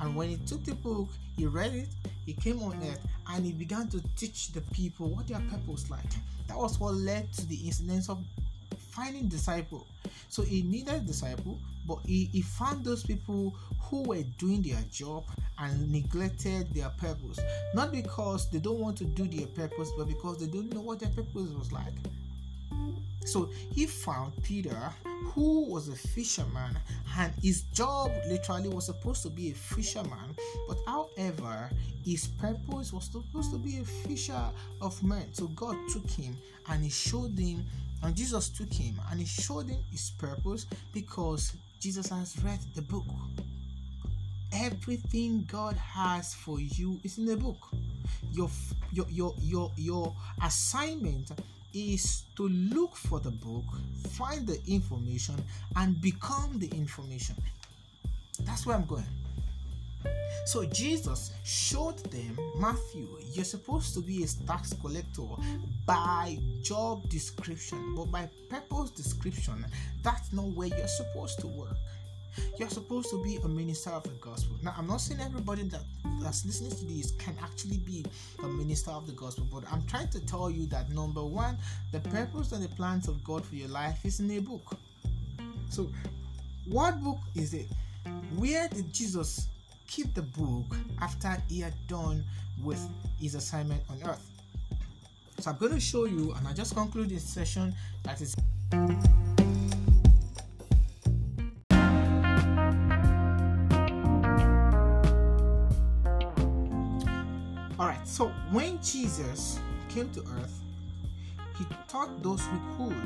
[0.00, 1.88] and when he took the book, he read it,
[2.24, 6.10] he came on earth, and he began to teach the people what their purpose like.
[6.46, 8.24] That was what led to the incidents of
[8.98, 9.86] finding disciple.
[10.28, 15.24] So he needed disciple, but he, he found those people who were doing their job
[15.58, 17.38] and neglected their purpose.
[17.74, 21.00] Not because they don't want to do their purpose, but because they don't know what
[21.00, 21.92] their purpose was like.
[23.24, 24.90] So he found Peter,
[25.32, 26.76] who was a fisherman,
[27.18, 30.34] and his job literally was supposed to be a fisherman,
[30.66, 31.70] but however,
[32.04, 34.44] his purpose was supposed to be a fisher
[34.80, 35.26] of men.
[35.32, 36.36] So God took him
[36.68, 37.64] and he showed him,
[38.02, 42.82] and Jesus took him and he showed him his purpose because Jesus has read the
[42.82, 43.04] book.
[44.52, 47.58] Everything God has for you is in the book.
[48.32, 48.50] Your
[48.92, 51.30] your your your, your assignment
[51.74, 53.64] is to look for the book,
[54.10, 55.34] find the information,
[55.76, 57.36] and become the information.
[58.44, 59.04] That's where I'm going.
[60.46, 65.26] So Jesus showed them, Matthew, you're supposed to be a tax collector
[65.84, 69.66] by job description, but by purpose description,
[70.02, 71.76] that's not where you're supposed to work.
[72.58, 74.56] You're supposed to be a minister of the gospel.
[74.62, 75.82] Now, I'm not saying everybody that
[76.20, 78.04] that's listening to this can actually be
[78.42, 81.58] a minister of the gospel, but I'm trying to tell you that number one,
[81.92, 84.76] the purpose and the plans of God for your life is in a book.
[85.68, 85.90] So,
[86.66, 87.68] what book is it?
[88.36, 89.48] Where did Jesus
[89.88, 92.22] keep the book after he had done
[92.62, 92.80] with
[93.18, 94.30] his assignment on earth?
[95.40, 97.74] So, I'm going to show you, and I just conclude this session
[98.04, 98.34] that is.
[107.80, 110.60] Alright, so when Jesus came to earth,
[111.56, 112.96] he taught those who could.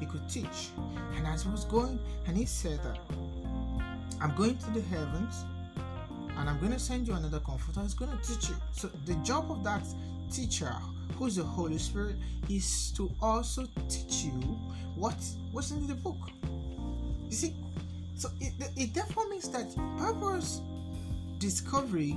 [0.00, 0.70] He could teach.
[1.16, 2.98] And as he was going, and he said that
[4.20, 5.44] I'm going to the heavens
[6.38, 8.56] and I'm going to send you another comforter who's going to teach you.
[8.72, 9.82] So the job of that
[10.32, 10.74] teacher,
[11.16, 12.16] who's the Holy Spirit,
[12.48, 14.40] is to also teach you
[14.96, 15.16] what
[15.52, 16.16] what's in the book.
[17.28, 17.54] You see,
[18.16, 20.60] so it, it therefore means that purpose
[21.38, 22.16] discovery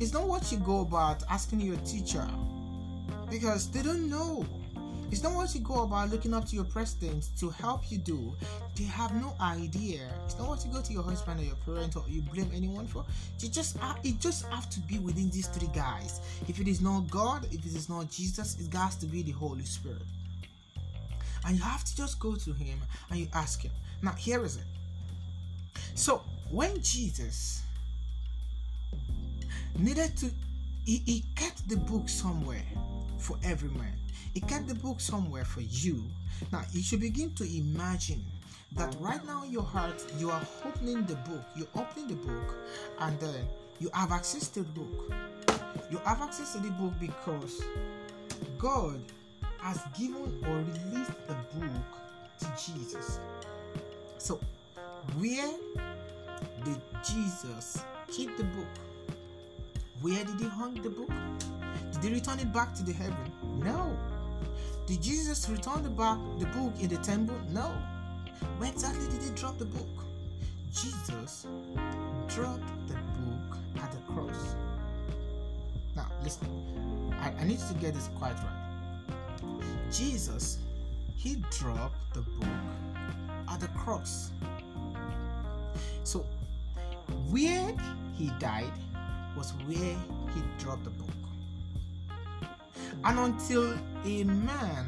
[0.00, 2.26] is not what you go about asking your teacher
[3.30, 4.44] because they don't know.
[5.10, 8.34] It's not what you go about looking up to your president to help you do.
[8.74, 10.00] They have no idea.
[10.24, 12.86] It's not what you go to your husband or your parent or you blame anyone
[12.86, 13.04] for.
[13.38, 16.20] You just it just have to be within these three guys.
[16.48, 19.30] If it is not God, if it is not Jesus, it has to be the
[19.30, 20.02] Holy Spirit.
[21.46, 22.80] And you have to just go to him
[23.10, 23.72] and you ask him.
[24.02, 24.64] Now here is it.
[25.94, 27.62] So when Jesus
[29.78, 30.30] needed to
[30.84, 32.62] he, he kept the book somewhere
[33.26, 33.92] for every man
[34.36, 36.04] he kept the book somewhere for you.
[36.52, 38.22] Now you should begin to imagine
[38.72, 41.42] that right now in your heart you are opening the book.
[41.56, 42.54] You're opening the book
[43.00, 43.46] and then
[43.80, 45.14] you have access to the book.
[45.90, 47.64] You have access to the book because
[48.58, 49.00] god
[49.60, 51.70] has given or released the book
[52.40, 53.18] to jesus.
[54.18, 54.38] So
[55.16, 55.54] where
[56.62, 58.66] did jesus keep the book?
[60.02, 61.10] Where did he hang the book?
[62.00, 63.32] Did he return it back to the heaven?
[63.62, 63.96] No.
[64.86, 67.36] Did Jesus return the back the book in the temple?
[67.50, 67.72] No.
[68.58, 69.88] Where exactly did he drop the book?
[70.70, 71.46] Jesus
[72.28, 74.54] dropped the book at the cross.
[75.94, 76.46] Now listen,
[77.18, 79.62] I, I need to get this quite right.
[79.90, 80.58] Jesus,
[81.14, 82.48] he dropped the book
[83.48, 84.30] at the cross.
[86.04, 86.26] So
[87.30, 87.74] where
[88.14, 88.72] he died
[89.36, 89.96] was where
[90.34, 91.15] he dropped the book.
[93.02, 93.10] Mm.
[93.10, 94.86] And until a man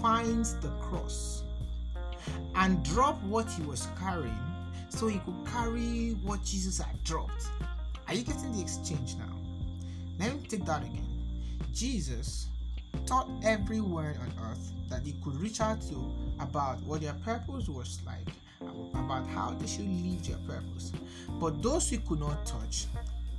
[0.00, 1.42] finds the cross
[2.54, 4.38] and drop what he was carrying
[4.88, 7.48] so he could carry what Jesus had dropped.
[8.06, 9.34] Are you getting the exchange now?
[10.18, 11.06] Let me take that again.
[11.72, 12.48] Jesus
[13.06, 18.00] taught everyone on earth that he could reach out to about what their purpose was
[18.06, 18.26] like,
[18.94, 20.92] about how they should live their purpose.
[21.38, 22.86] But those he could not touch,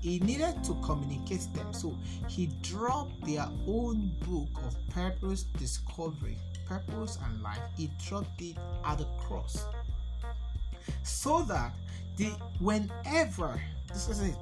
[0.01, 1.73] he needed to communicate them.
[1.73, 1.95] So
[2.27, 7.59] he dropped their own book of purpose discovery, purpose and life.
[7.75, 9.65] He dropped it at the cross.
[11.03, 11.73] So that
[12.17, 14.35] the whenever this is it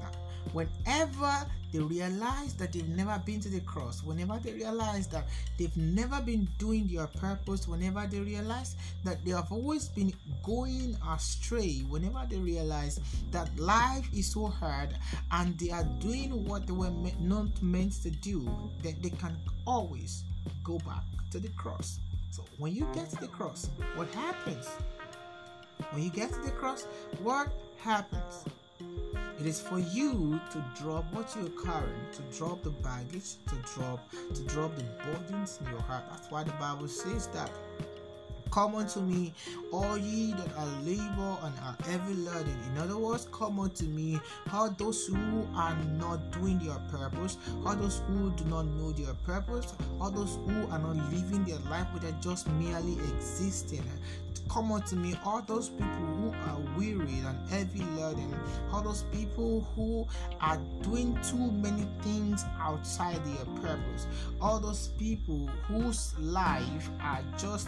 [0.53, 5.25] whenever they realize that they've never been to the cross, whenever they realize that
[5.57, 10.13] they've never been doing their purpose, whenever they realize that they have always been
[10.43, 12.99] going astray, whenever they realize
[13.31, 14.89] that life is so hard
[15.31, 18.49] and they are doing what they were not meant to do,
[18.83, 20.23] that they can always
[20.63, 21.99] go back to the cross.
[22.31, 24.67] So when you get to the cross, what happens?
[25.91, 26.85] When you get to the cross,
[27.21, 28.45] what happens?
[29.39, 34.09] It is for you to drop what you're carrying, to drop the baggage, to drop
[34.33, 36.05] to drop the burdens in your heart.
[36.09, 37.51] That's why the Bible says that
[38.51, 39.33] Come unto me,
[39.71, 42.57] all ye that are labor and are heavy laden.
[42.71, 44.19] In other words, come unto me,
[44.51, 49.13] all those who are not doing their purpose, all those who do not know their
[49.25, 53.83] purpose, all those who are not living their life but are just merely existing.
[54.49, 58.33] Come unto me, all those people who are weary and heavy laden,
[58.71, 60.07] all those people who
[60.39, 64.07] are doing too many things outside their purpose,
[64.41, 67.67] all those people whose life are just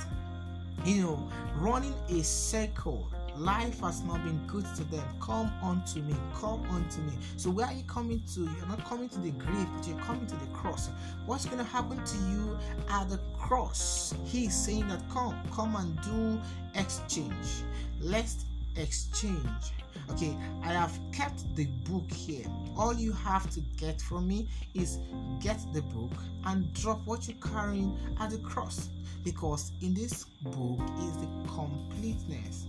[0.85, 3.07] you know, running a circle.
[3.37, 5.05] Life has not been good to them.
[5.21, 6.13] Come unto me.
[6.35, 7.13] Come unto me.
[7.37, 8.41] So where are you coming to?
[8.41, 10.89] You're not coming to the grave, but you're coming to the cross.
[11.25, 12.57] What's going to happen to you
[12.89, 14.13] at the cross?
[14.25, 16.41] He's saying that come, come and do
[16.77, 17.63] exchange.
[18.01, 18.43] Let's
[18.75, 19.73] exchange.
[20.11, 22.45] Okay, I have kept the book here.
[22.75, 24.97] All you have to get from me is
[25.39, 26.11] get the book
[26.45, 28.89] and drop what you're carrying at the cross.
[29.29, 32.65] Because in this book is the completeness.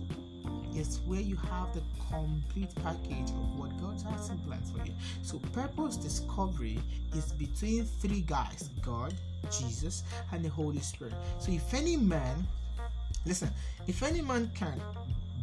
[0.75, 4.93] It's where you have the complete package of what God has in plan for you.
[5.23, 6.77] So, purpose discovery
[7.15, 9.15] is between three guys God,
[9.49, 11.13] Jesus, and the Holy Spirit.
[11.39, 12.45] So, if any man,
[13.25, 13.49] listen,
[13.87, 14.79] if any man can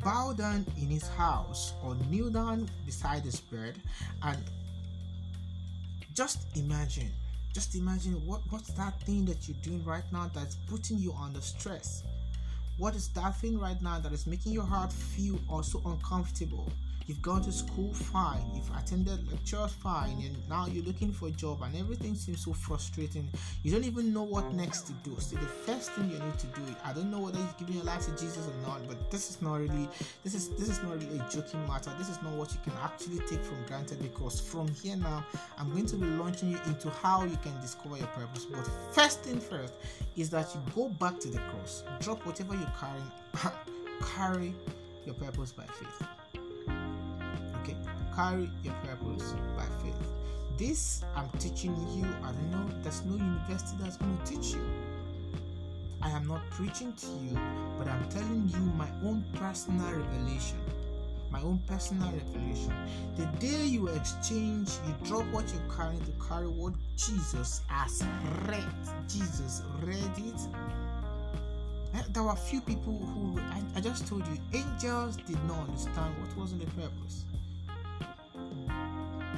[0.04, 3.74] bow down in his house or kneel down beside his bed
[4.22, 4.38] and
[6.14, 7.10] just imagine
[7.58, 11.40] just imagine what what's that thing that you're doing right now that's putting you under
[11.40, 12.04] stress?
[12.76, 16.70] What is that thing right now that is making your heart feel also uncomfortable
[17.08, 21.30] You've gone to school fine, you've attended lectures fine, and now you're looking for a
[21.30, 23.26] job, and everything seems so frustrating.
[23.62, 25.16] You don't even know what next to do.
[25.18, 27.84] So the first thing you need to do, I don't know whether you're giving your
[27.84, 29.88] life to Jesus or not, but this is not really
[30.22, 31.90] this is this is not really a joking matter.
[31.96, 35.24] This is not what you can actually take for granted because from here now
[35.56, 38.44] I'm going to be launching you into how you can discover your purpose.
[38.44, 39.72] But first thing first
[40.14, 43.54] is that you go back to the cross, drop whatever you're carrying,
[44.14, 44.54] carry
[45.06, 46.06] your purpose by faith
[48.18, 49.94] carry your purpose by faith.
[50.58, 54.68] This I'm teaching you, I don't know, there's no university that's going to teach you.
[56.02, 57.38] I am not preaching to you,
[57.78, 60.58] but I'm telling you my own personal revelation.
[61.30, 62.74] My own personal revelation.
[63.16, 68.02] The day you exchange, you drop what you're carrying to carry what Jesus has
[68.48, 68.64] read.
[69.06, 70.40] Jesus read it.
[71.94, 75.68] Eh, there were a few people who I, I just told you angels did not
[75.68, 77.24] understand what was in the purpose.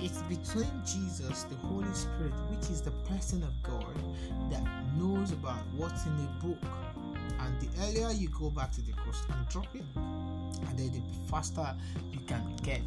[0.03, 3.95] It's between Jesus, the Holy Spirit, which is the person of God,
[4.51, 4.63] that
[4.97, 6.59] knows about what's in the book.
[7.41, 11.31] And the earlier you go back to the cross and drop it, and then the
[11.31, 11.75] faster
[12.13, 12.81] you can get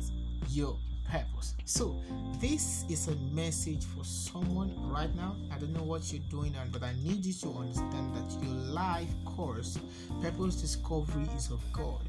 [0.49, 0.75] your
[1.11, 1.53] purpose.
[1.65, 1.95] So,
[2.39, 5.35] this is a message for someone right now.
[5.51, 8.55] I don't know what you're doing, and but I need you to understand that your
[8.55, 9.77] life course,
[10.19, 12.01] purpose discovery, is of God.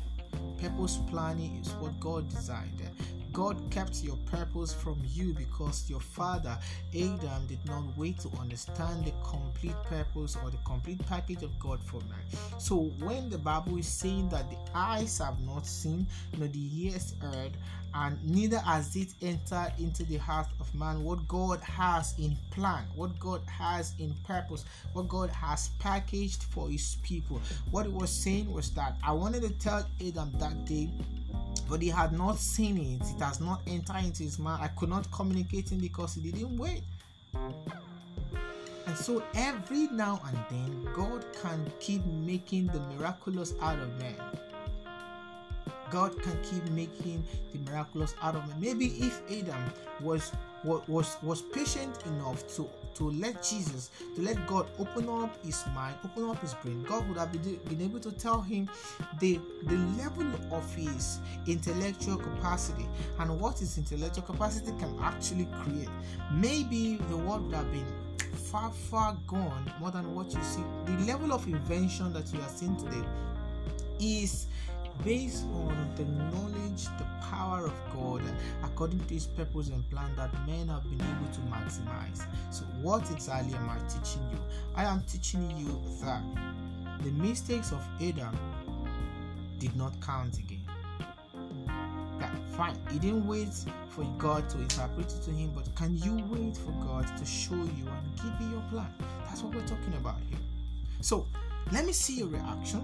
[0.61, 2.81] Purpose planning is what God designed.
[3.35, 6.57] God kept your purpose from you because your father
[6.95, 11.81] Adam did not wait to understand the complete purpose or the complete package of God
[11.83, 12.21] for man.
[12.59, 16.07] So when the Bible is saying that the eyes have not seen,
[16.39, 17.51] nor the ears heard,
[17.93, 22.85] and neither has it entered into the heart of man what God has in plan,
[22.95, 27.41] what God has in purpose, what God has packaged for his people.
[27.73, 30.89] What it was saying was that I wanted to tell Adam that day
[31.69, 33.03] but he had not seen it.
[33.09, 34.63] It has not entered into his mind.
[34.63, 36.83] I could not communicate him because he didn't wait.
[38.87, 44.17] And so every now and then, God can keep making the miraculous out of man.
[45.91, 48.61] God can keep making the miraculous out of man.
[48.61, 49.63] Maybe if Adam
[50.01, 50.33] was
[50.65, 55.97] was was patient enough to to let Jesus, to let God open up his mind,
[56.05, 58.69] open up his brain, God would have been, able to tell him
[59.21, 62.87] the the level of his intellectual capacity
[63.19, 65.89] and what his intellectual capacity can actually create.
[66.33, 67.87] Maybe the world would have been
[68.33, 70.63] far, far gone more than what you see.
[70.87, 73.05] The level of invention that you are seeing today
[73.99, 74.47] is
[75.05, 78.23] based on the knowledge, the power of God,
[78.63, 82.27] according to His purpose and plan that men have been able to maximize.
[82.51, 84.39] So, what exactly am I teaching you?
[84.77, 86.23] I am teaching you that
[87.03, 88.37] the mistakes of Adam
[89.59, 90.61] did not count again.
[92.21, 93.53] Yeah, fine, he didn't wait
[93.89, 97.55] for God to interpret it to him, but can you wait for God to show
[97.55, 98.87] you and give you your plan?
[99.27, 100.39] That's what we're talking about here.
[101.01, 101.27] So,
[101.73, 102.83] let me see your reaction.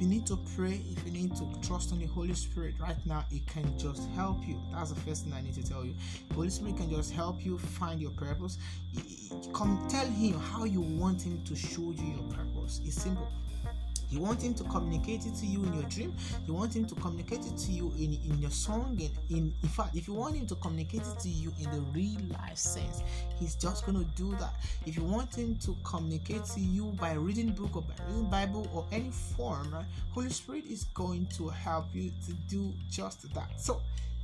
[0.00, 3.24] You need to pray, if you need to trust on the Holy Spirit right now,
[3.32, 4.60] it can just help you.
[4.72, 5.94] That's the first thing I need to tell you.
[6.34, 8.58] Holy Spirit can just help you find your purpose.
[9.52, 12.80] Come tell Him how you want Him to show you your purpose.
[12.84, 13.28] It's simple.
[14.10, 16.14] You want him to communicate it to you in your dream.
[16.46, 18.98] You want him to communicate it to you in, in your song.
[19.00, 21.80] And in, in fact, if you want him to communicate it to you in the
[21.92, 23.02] real life sense,
[23.38, 24.54] he's just going to do that.
[24.86, 28.70] If you want him to communicate to you by reading book or by reading Bible
[28.74, 33.60] or any form, right, Holy Spirit is going to help you to do just that.
[33.60, 33.80] So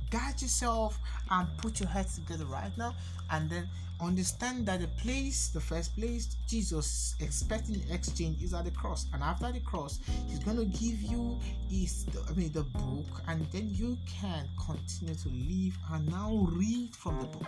[0.09, 0.99] guide yourself
[1.31, 2.93] and put your heads together right now
[3.31, 3.67] and then
[4.01, 9.05] understand that the place the first place jesus expecting exchange is at the cross.
[9.13, 11.37] And after the cross he's going to give you
[11.69, 16.93] his i mean the book and then you can continue to live and now read
[16.95, 17.47] from the book.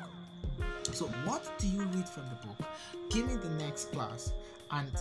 [0.94, 2.70] So what do you read from the book?
[3.10, 4.32] Give me the next class
[4.72, 4.92] and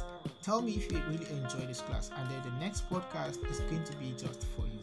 [0.42, 2.10] tell me if you really enjoy this class.
[2.16, 4.75] And then the next podcast is going to be just for you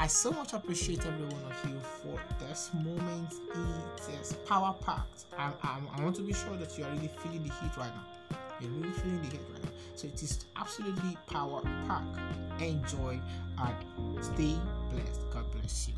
[0.00, 3.34] I so much appreciate every one of you for this moment.
[3.52, 5.24] It is power packed.
[5.36, 5.50] I,
[6.00, 8.38] want to be sure that you are really feeling the heat right now.
[8.60, 9.70] You're really feeling the heat right now.
[9.96, 12.62] So it is absolutely power packed.
[12.62, 13.20] Enjoy
[13.58, 14.54] and stay
[14.90, 15.30] blessed.
[15.32, 15.94] God bless you.